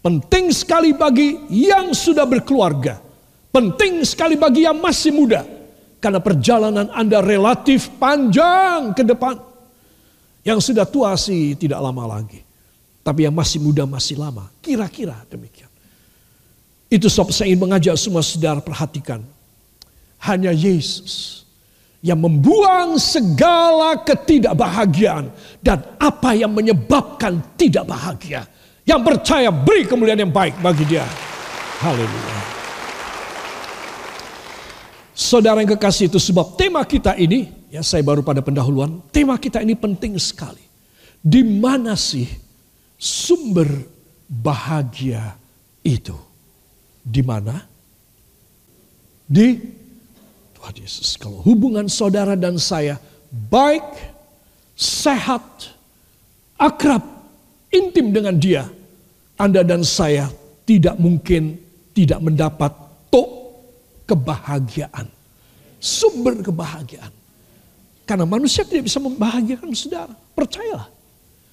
Penting 0.00 0.48
sekali 0.48 0.96
bagi 0.96 1.44
yang 1.52 1.92
sudah 1.92 2.24
berkeluarga, 2.24 3.04
penting 3.52 4.00
sekali 4.00 4.40
bagi 4.40 4.64
yang 4.64 4.80
masih 4.80 5.12
muda, 5.12 5.61
karena 6.02 6.18
perjalanan 6.18 6.90
Anda 6.90 7.22
relatif 7.22 7.94
panjang 8.02 8.90
ke 8.90 9.06
depan. 9.06 9.38
Yang 10.42 10.74
sudah 10.74 10.82
tua 10.82 11.14
sih 11.14 11.54
tidak 11.54 11.78
lama 11.78 12.18
lagi. 12.18 12.42
Tapi 13.06 13.30
yang 13.30 13.34
masih 13.38 13.62
muda 13.62 13.86
masih 13.86 14.18
lama. 14.18 14.50
Kira-kira 14.58 15.14
demikian. 15.30 15.70
Itu 16.90 17.06
sebab 17.06 17.30
saya 17.30 17.54
ingin 17.54 17.62
mengajak 17.62 17.94
semua 17.94 18.26
saudara 18.26 18.58
perhatikan. 18.58 19.22
Hanya 20.18 20.50
Yesus 20.50 21.46
yang 22.02 22.18
membuang 22.18 22.98
segala 22.98 23.94
ketidakbahagiaan 24.02 25.30
dan 25.62 25.86
apa 26.02 26.34
yang 26.34 26.50
menyebabkan 26.50 27.38
tidak 27.54 27.86
bahagia. 27.86 28.42
Yang 28.82 29.00
percaya 29.06 29.54
beri 29.54 29.86
kemuliaan 29.86 30.26
yang 30.26 30.34
baik 30.34 30.58
bagi 30.58 30.82
dia. 30.82 31.06
Haleluya. 31.78 32.61
Saudara 35.12 35.60
yang 35.60 35.76
kekasih 35.76 36.08
itu 36.08 36.16
sebab 36.16 36.56
tema 36.56 36.80
kita 36.88 37.12
ini, 37.20 37.52
ya 37.68 37.84
saya 37.84 38.00
baru 38.00 38.24
pada 38.24 38.40
pendahuluan, 38.40 39.04
tema 39.12 39.36
kita 39.36 39.60
ini 39.60 39.76
penting 39.76 40.16
sekali. 40.16 40.64
Di 41.20 41.44
mana 41.44 41.92
sih 41.94 42.26
sumber 42.96 43.68
bahagia 44.24 45.36
itu? 45.84 46.16
Di 47.04 47.20
mana? 47.20 47.60
Di 49.28 49.60
Tuhan 50.56 50.74
Yesus. 50.80 51.20
Kalau 51.20 51.44
hubungan 51.44 51.90
saudara 51.92 52.32
dan 52.32 52.56
saya 52.56 52.96
baik, 53.28 53.84
sehat, 54.78 55.74
akrab, 56.56 57.04
intim 57.68 58.14
dengan 58.14 58.38
dia, 58.38 58.64
Anda 59.36 59.60
dan 59.60 59.82
saya 59.82 60.30
tidak 60.62 60.96
mungkin 61.02 61.58
tidak 61.92 62.22
mendapat 62.22 62.70
tok 63.10 63.41
kebahagiaan. 64.06 65.06
Sumber 65.82 66.38
kebahagiaan. 66.42 67.10
Karena 68.06 68.26
manusia 68.26 68.62
tidak 68.66 68.90
bisa 68.90 68.98
membahagiakan 69.02 69.70
saudara. 69.74 70.14
Percayalah. 70.34 70.90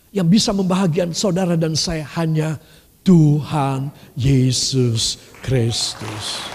Yang 0.10 0.28
bisa 0.42 0.52
membahagiakan 0.54 1.14
saudara 1.14 1.54
dan 1.54 1.78
saya 1.78 2.06
hanya 2.18 2.58
Tuhan 3.06 3.94
Yesus 4.18 5.22
Kristus. 5.42 6.46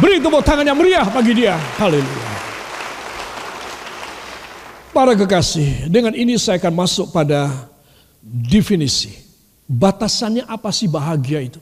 Beri 0.00 0.24
tepuk 0.24 0.40
tangan 0.40 0.64
yang 0.64 0.78
meriah 0.78 1.04
bagi 1.04 1.36
dia. 1.36 1.56
Haleluya. 1.76 2.32
Para 4.92 5.16
kekasih, 5.16 5.88
dengan 5.88 6.12
ini 6.12 6.36
saya 6.36 6.60
akan 6.60 6.84
masuk 6.84 7.16
pada 7.16 7.48
definisi. 8.20 9.12
Batasannya 9.64 10.44
apa 10.44 10.68
sih 10.68 10.84
bahagia 10.84 11.40
itu? 11.40 11.60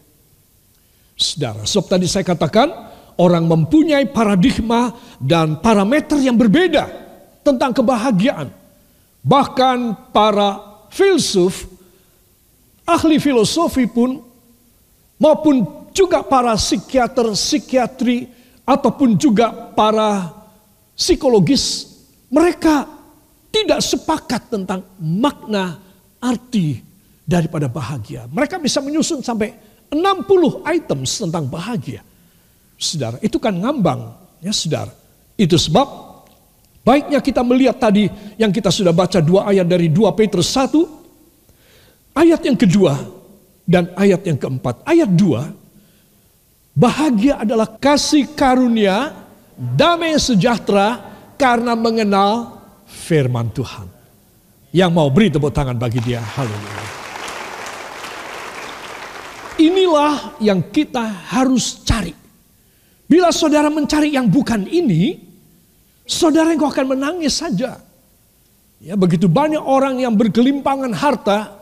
Saudara, 1.21 1.69
sebab 1.69 1.85
tadi 1.85 2.09
saya 2.09 2.25
katakan 2.25 2.73
orang 3.21 3.45
mempunyai 3.45 4.09
paradigma 4.09 4.89
dan 5.21 5.61
parameter 5.61 6.17
yang 6.17 6.41
berbeda 6.41 6.89
tentang 7.45 7.77
kebahagiaan. 7.77 8.49
Bahkan 9.21 10.09
para 10.17 10.81
filsuf, 10.89 11.69
ahli 12.89 13.21
filosofi 13.21 13.85
pun 13.85 14.25
maupun 15.21 15.61
juga 15.93 16.25
para 16.25 16.57
psikiater, 16.57 17.37
psikiatri 17.37 18.25
ataupun 18.65 19.21
juga 19.21 19.53
para 19.77 20.33
psikologis, 20.97 21.85
mereka 22.33 22.89
tidak 23.53 23.85
sepakat 23.85 24.49
tentang 24.49 24.81
makna 24.97 25.77
arti 26.17 26.81
daripada 27.29 27.69
bahagia. 27.69 28.25
Mereka 28.33 28.57
bisa 28.57 28.81
menyusun 28.81 29.21
sampai 29.21 29.70
60 29.91 30.63
items 30.65 31.11
tentang 31.19 31.51
bahagia. 31.51 32.01
Saudara, 32.81 33.19
itu 33.21 33.37
kan 33.37 33.53
ngambang. 33.53 34.17
Ya 34.41 34.55
saudara, 34.57 34.95
itu 35.37 35.59
sebab 35.61 35.85
baiknya 36.81 37.21
kita 37.21 37.45
melihat 37.45 37.77
tadi 37.77 38.09
yang 38.41 38.49
kita 38.49 38.73
sudah 38.73 38.95
baca 38.95 39.21
dua 39.21 39.53
ayat 39.53 39.69
dari 39.69 39.93
2 39.93 40.17
Petrus 40.17 40.49
1. 40.57 42.17
Ayat 42.17 42.41
yang 42.41 42.57
kedua 42.57 42.97
dan 43.69 43.93
ayat 43.99 44.25
yang 44.25 44.39
keempat. 44.41 44.83
Ayat 44.89 45.11
2, 45.13 46.75
bahagia 46.75 47.45
adalah 47.45 47.69
kasih 47.77 48.33
karunia, 48.33 49.13
damai 49.55 50.17
sejahtera 50.17 50.99
karena 51.37 51.77
mengenal 51.77 52.63
firman 52.89 53.53
Tuhan. 53.53 53.87
Yang 54.71 54.91
mau 54.95 55.11
beri 55.11 55.29
tepuk 55.35 55.51
tangan 55.51 55.75
bagi 55.75 55.99
dia. 56.01 56.23
Haleluya. 56.23 57.10
Inilah 59.61 60.41
yang 60.41 60.73
kita 60.73 61.05
harus 61.29 61.85
cari. 61.85 62.17
Bila 63.05 63.29
saudara 63.29 63.69
mencari 63.69 64.17
yang 64.17 64.25
bukan 64.25 64.65
ini, 64.65 65.21
saudara 66.09 66.57
yang 66.57 66.65
akan 66.65 66.97
menangis 66.97 67.45
saja. 67.45 67.77
Ya, 68.81 68.97
begitu 68.97 69.29
banyak 69.29 69.61
orang 69.61 70.01
yang 70.01 70.17
bergelimpangan 70.17 70.97
harta, 70.97 71.53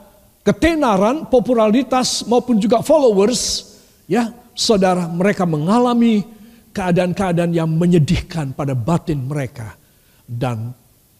ketenaran, 0.46 1.26
popularitas 1.26 2.22
maupun 2.30 2.62
juga 2.62 2.87
followers, 2.87 3.74
ya, 4.06 4.30
saudara 4.54 5.11
mereka 5.11 5.42
mengalami 5.42 6.22
keadaan-keadaan 6.70 7.50
yang 7.50 7.66
menyedihkan 7.66 8.54
pada 8.54 8.78
batin 8.78 9.26
mereka 9.26 9.74
dan 10.22 10.70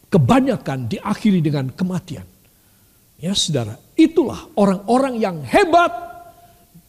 kebanyakan 0.07 0.87
diakhiri 0.87 1.43
dengan 1.43 1.67
kematian. 1.75 2.23
Ya, 3.19 3.35
saudara, 3.35 3.75
itulah 3.99 4.47
orang-orang 4.55 5.19
yang 5.19 5.43
hebat 5.43 6.08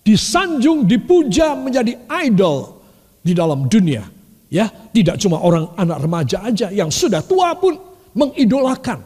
disanjung, 0.05 0.89
dipuja 0.89 1.53
menjadi 1.57 1.97
idol 2.25 2.81
di 3.21 3.33
dalam 3.37 3.69
dunia. 3.69 4.05
Ya, 4.51 4.67
tidak 4.91 5.23
cuma 5.23 5.39
orang 5.39 5.71
anak 5.79 5.99
remaja 6.03 6.43
aja 6.43 6.75
yang 6.75 6.91
sudah 6.91 7.23
tua 7.23 7.55
pun 7.55 7.79
mengidolakan. 8.19 8.99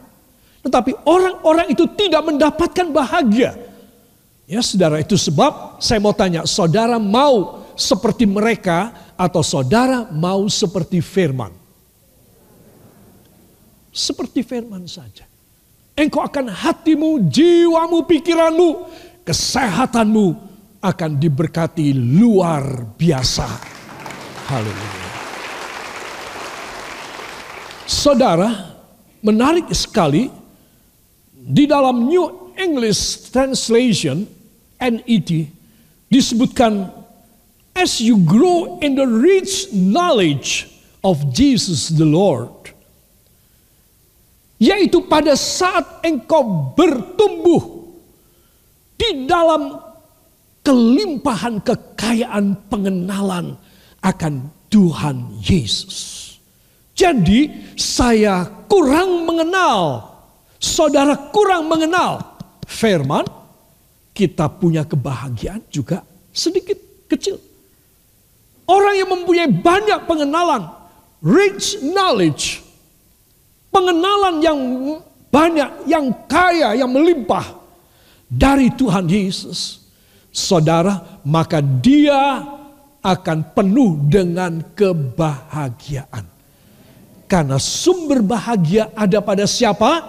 Tetapi 0.65 1.05
orang-orang 1.05 1.69
itu 1.69 1.85
tidak 1.93 2.25
mendapatkan 2.25 2.89
bahagia. 2.89 3.53
Ya, 4.49 4.61
saudara, 4.65 4.97
itu 4.97 5.13
sebab 5.13 5.77
saya 5.77 6.01
mau 6.01 6.13
tanya, 6.17 6.49
saudara 6.49 6.97
mau 6.97 7.61
seperti 7.77 8.25
mereka 8.25 8.89
atau 9.13 9.45
saudara 9.45 10.09
mau 10.09 10.49
seperti 10.49 11.05
firman? 11.05 11.53
Seperti 13.93 14.41
firman 14.41 14.89
saja. 14.89 15.29
Engkau 15.93 16.25
akan 16.25 16.49
hatimu, 16.51 17.29
jiwamu, 17.29 18.03
pikiranmu, 18.09 18.69
kesehatanmu 19.23 20.44
akan 20.85 21.17
diberkati 21.17 21.97
luar 21.97 22.93
biasa. 22.93 23.47
Haleluya. 24.45 25.05
Saudara, 27.89 28.49
menarik 29.25 29.73
sekali 29.73 30.29
di 31.33 31.65
dalam 31.65 32.05
New 32.05 32.53
English 32.53 33.33
translation 33.33 34.29
NET 34.77 35.29
disebutkan 36.09 36.89
as 37.73 37.97
you 37.97 38.21
grow 38.21 38.77
in 38.85 38.93
the 38.93 39.05
rich 39.05 39.73
knowledge 39.73 40.69
of 41.01 41.33
Jesus 41.33 41.89
the 41.93 42.05
Lord. 42.05 42.53
Yaitu 44.61 45.03
pada 45.05 45.35
saat 45.35 46.05
engkau 46.05 46.73
bertumbuh 46.73 47.85
di 48.95 49.27
dalam 49.27 49.84
kelimpahan 50.65 51.61
kekayaan 51.61 52.57
pengenalan 52.67 53.53
akan 54.01 54.49
Tuhan 54.73 55.39
Yesus. 55.45 56.25
Jadi 56.97 57.53
saya 57.77 58.49
kurang 58.65 59.29
mengenal, 59.29 60.01
saudara 60.57 61.13
kurang 61.29 61.69
mengenal 61.69 62.39
firman, 62.65 63.23
kita 64.15 64.49
punya 64.49 64.81
kebahagiaan 64.87 65.61
juga 65.69 66.01
sedikit 66.33 66.79
kecil. 67.05 67.37
Orang 68.65 68.97
yang 68.97 69.13
mempunyai 69.13 69.51
banyak 69.51 70.09
pengenalan, 70.09 70.65
rich 71.21 71.77
knowledge, 71.85 72.65
pengenalan 73.69 74.41
yang 74.41 74.59
banyak, 75.29 75.69
yang 75.85 76.09
kaya, 76.25 76.73
yang 76.73 76.89
melimpah 76.89 77.45
dari 78.25 78.73
Tuhan 78.73 79.05
Yesus. 79.05 79.84
Saudara, 80.35 81.23
maka 81.23 81.63
dia 81.63 82.43
akan 82.99 83.55
penuh 83.55 84.03
dengan 84.11 84.59
kebahagiaan. 84.75 86.27
Karena 87.23 87.55
sumber 87.55 88.19
bahagia 88.19 88.91
ada 88.99 89.23
pada 89.23 89.47
siapa? 89.47 90.03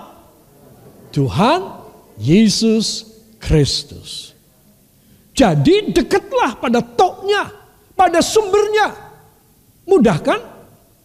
Tuhan 1.14 1.78
Yesus 2.18 3.06
Kristus. 3.38 4.34
Jadi 5.30 5.94
dekatlah 5.94 6.58
pada 6.58 6.82
toknya, 6.82 7.46
pada 7.94 8.18
sumbernya. 8.18 8.98
Mudah 9.86 10.18
kan? 10.18 10.42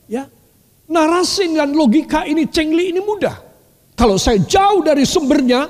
Ya. 0.09 0.25
Narasi 0.89 1.45
dan 1.53 1.77
logika 1.77 2.25
ini 2.25 2.49
cengli 2.49 2.89
ini 2.89 2.99
mudah. 3.05 3.37
Kalau 3.93 4.17
saya 4.17 4.41
jauh 4.41 4.81
dari 4.81 5.05
sumbernya, 5.05 5.69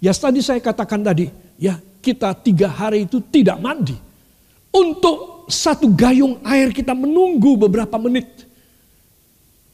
ya 0.00 0.16
tadi 0.16 0.40
saya 0.40 0.64
katakan 0.64 1.04
tadi, 1.04 1.28
ya 1.60 1.76
kita 2.00 2.32
tiga 2.40 2.68
hari 2.68 3.04
itu 3.04 3.20
tidak 3.20 3.60
mandi. 3.60 3.96
Untuk 4.70 5.46
satu 5.50 5.90
gayung 5.92 6.40
air 6.46 6.72
kita 6.72 6.94
menunggu 6.94 7.58
beberapa 7.58 7.98
menit 7.98 8.50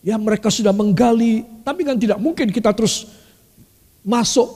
Ya 0.07 0.15
mereka 0.15 0.55
sudah 0.55 0.71
menggali, 0.71 1.43
tapi 1.67 1.83
kan 1.83 1.99
tidak 1.99 2.23
mungkin 2.23 2.55
kita 2.55 2.71
terus 2.71 3.11
masuk 4.07 4.47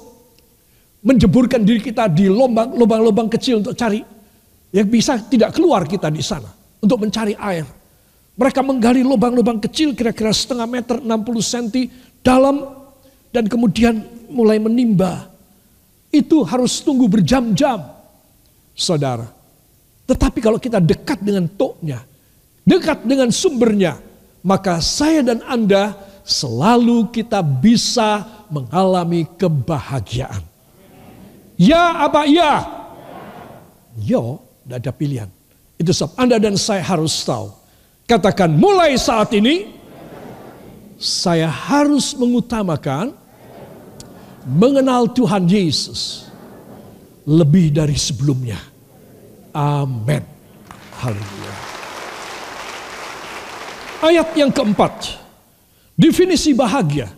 menjeburkan 1.03 1.59
diri 1.67 1.83
kita 1.83 2.07
di 2.07 2.31
lubang-lubang 2.31 3.27
kecil 3.27 3.59
untuk 3.59 3.75
cari. 3.75 3.99
Yang 4.71 4.87
bisa 4.87 5.19
tidak 5.19 5.51
keluar 5.59 5.83
kita 5.91 6.07
di 6.07 6.23
sana 6.23 6.47
untuk 6.79 7.03
mencari 7.03 7.35
air. 7.35 7.67
Mereka 8.39 8.63
menggali 8.63 9.03
lubang-lubang 9.03 9.59
kecil 9.59 9.99
kira-kira 9.99 10.31
setengah 10.31 10.71
meter 10.71 11.03
60 11.03 11.11
cm 11.43 11.67
dalam 12.23 12.71
dan 13.35 13.51
kemudian 13.51 14.07
mulai 14.31 14.63
menimba. 14.63 15.30
Itu 16.11 16.43
harus 16.43 16.83
tunggu 16.83 17.07
berjam-jam, 17.07 17.87
saudara. 18.75 19.31
Tetapi 20.11 20.39
kalau 20.43 20.59
kita 20.59 20.83
dekat 20.83 21.23
dengan 21.23 21.47
toknya, 21.47 22.03
dekat 22.67 23.07
dengan 23.07 23.31
sumbernya, 23.31 23.95
maka 24.43 24.83
saya 24.83 25.23
dan 25.23 25.39
Anda 25.47 25.95
selalu 26.27 27.15
kita 27.15 27.39
bisa 27.47 28.27
mengalami 28.51 29.23
kebahagiaan. 29.39 30.43
Ya 31.55 32.03
apa 32.11 32.27
ya? 32.27 32.67
Yo, 34.03 34.43
tidak 34.67 34.77
ada 34.83 34.93
pilihan. 34.97 35.31
Itu 35.79 35.95
sebab 35.95 36.19
Anda 36.19 36.43
dan 36.43 36.59
saya 36.59 36.83
harus 36.83 37.15
tahu. 37.23 37.55
Katakan 38.11 38.51
mulai 38.51 38.99
saat 38.99 39.31
ini, 39.37 39.71
saya 40.99 41.47
harus 41.47 42.19
mengutamakan 42.19 43.15
mengenal 44.47 45.11
Tuhan 45.13 45.45
Yesus 45.49 46.31
lebih 47.29 47.75
dari 47.75 47.97
sebelumnya. 47.97 48.59
Amin. 49.53 50.25
Haleluya. 51.01 51.55
Ayat 54.01 54.29
yang 54.33 54.49
keempat, 54.49 55.21
definisi 55.93 56.57
bahagia. 56.57 57.13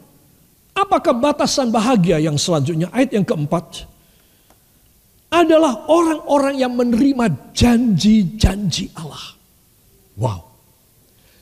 Apakah 0.74 1.14
batasan 1.14 1.70
bahagia 1.70 2.18
yang 2.18 2.34
selanjutnya? 2.34 2.90
Ayat 2.90 3.14
yang 3.14 3.22
keempat 3.22 3.86
adalah 5.32 5.88
orang-orang 5.88 6.60
yang 6.60 6.72
menerima 6.76 7.54
janji-janji 7.56 8.92
Allah. 8.98 9.38
Wow. 10.18 10.40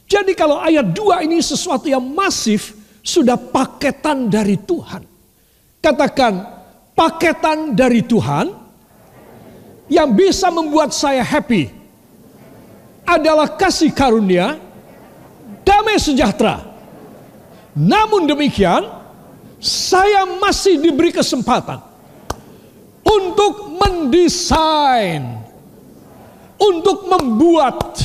Jadi 0.06 0.34
kalau 0.38 0.62
ayat 0.62 0.94
dua 0.94 1.22
ini 1.26 1.42
sesuatu 1.42 1.90
yang 1.90 2.02
masif, 2.02 2.76
sudah 3.02 3.34
paketan 3.34 4.30
dari 4.30 4.54
Tuhan. 4.60 5.09
Katakan, 5.80 6.44
paketan 6.92 7.72
dari 7.72 8.04
Tuhan 8.04 8.52
yang 9.88 10.12
bisa 10.12 10.52
membuat 10.52 10.92
saya 10.92 11.24
happy 11.24 11.72
adalah 13.08 13.48
kasih 13.56 13.88
karunia 13.88 14.60
damai 15.64 15.96
sejahtera. 15.96 16.60
Namun 17.72 18.28
demikian, 18.28 18.84
saya 19.56 20.28
masih 20.36 20.76
diberi 20.76 21.16
kesempatan 21.16 21.80
untuk 23.00 23.72
mendesain, 23.80 25.40
untuk 26.60 27.08
membuat 27.08 27.96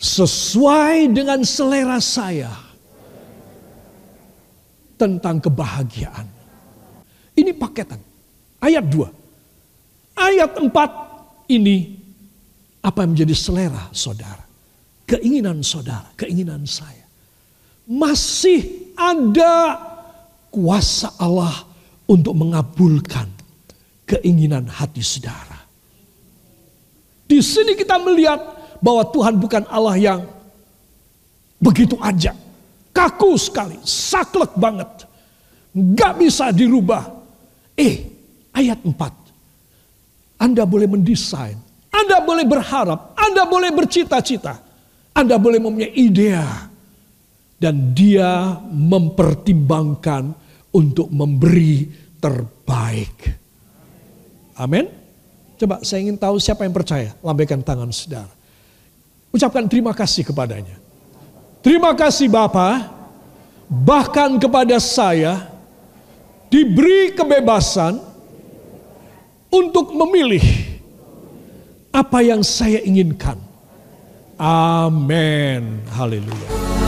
sesuai 0.00 1.12
dengan 1.12 1.44
selera 1.44 2.00
saya 2.00 2.63
tentang 5.04 5.36
kebahagiaan. 5.44 6.26
Ini 7.36 7.52
paketan. 7.52 8.00
Ayat 8.58 8.84
2. 8.88 10.16
Ayat 10.16 10.50
4 10.56 11.52
ini 11.52 12.00
apa 12.80 13.04
yang 13.04 13.12
menjadi 13.12 13.34
selera 13.36 13.92
saudara 13.92 14.44
keinginan 15.08 15.60
saudara, 15.60 16.10
keinginan 16.16 16.64
saya. 16.64 17.04
Masih 17.84 18.92
ada 18.96 19.76
kuasa 20.48 21.12
Allah 21.20 21.68
untuk 22.08 22.32
mengabulkan 22.32 23.28
keinginan 24.08 24.64
hati 24.68 25.04
saudara. 25.04 25.60
Di 27.24 27.40
sini 27.40 27.76
kita 27.76 28.00
melihat 28.00 28.40
bahwa 28.80 29.04
Tuhan 29.08 29.36
bukan 29.36 29.64
Allah 29.68 29.96
yang 29.96 30.20
begitu 31.60 31.96
aja. 32.00 32.32
Kaku 32.94 33.34
sekali, 33.34 33.74
saklek 33.82 34.54
banget. 34.54 35.10
Gak 35.74 36.22
bisa 36.22 36.54
dirubah. 36.54 37.10
Eh, 37.74 38.06
ayat 38.54 38.78
4. 38.86 38.94
Anda 40.38 40.62
boleh 40.62 40.86
mendesain, 40.86 41.58
Anda 41.90 42.22
boleh 42.22 42.46
berharap, 42.46 43.18
Anda 43.18 43.42
boleh 43.50 43.74
bercita-cita. 43.74 44.62
Anda 45.14 45.38
boleh 45.38 45.62
mempunyai 45.62 45.94
ide 45.94 46.34
dan 47.58 47.94
dia 47.94 48.58
mempertimbangkan 48.66 50.34
untuk 50.74 51.06
memberi 51.10 51.86
terbaik. 52.18 53.14
Amin. 54.58 54.90
Coba 55.54 55.78
saya 55.86 56.02
ingin 56.02 56.18
tahu 56.18 56.42
siapa 56.42 56.66
yang 56.66 56.74
percaya. 56.74 57.14
Lambaikan 57.22 57.62
tangan 57.62 57.94
saudara. 57.94 58.30
Ucapkan 59.30 59.66
terima 59.70 59.94
kasih 59.94 60.26
kepadanya. 60.26 60.83
Terima 61.64 61.96
kasih 61.96 62.28
Bapak. 62.28 62.92
Bahkan 63.72 64.36
kepada 64.36 64.76
saya 64.76 65.48
diberi 66.52 67.16
kebebasan 67.16 67.96
untuk 69.48 69.96
memilih 69.96 70.44
apa 71.88 72.20
yang 72.20 72.44
saya 72.44 72.84
inginkan 72.84 73.40
Amin. 74.38 75.78
Haleluya. 75.94 76.83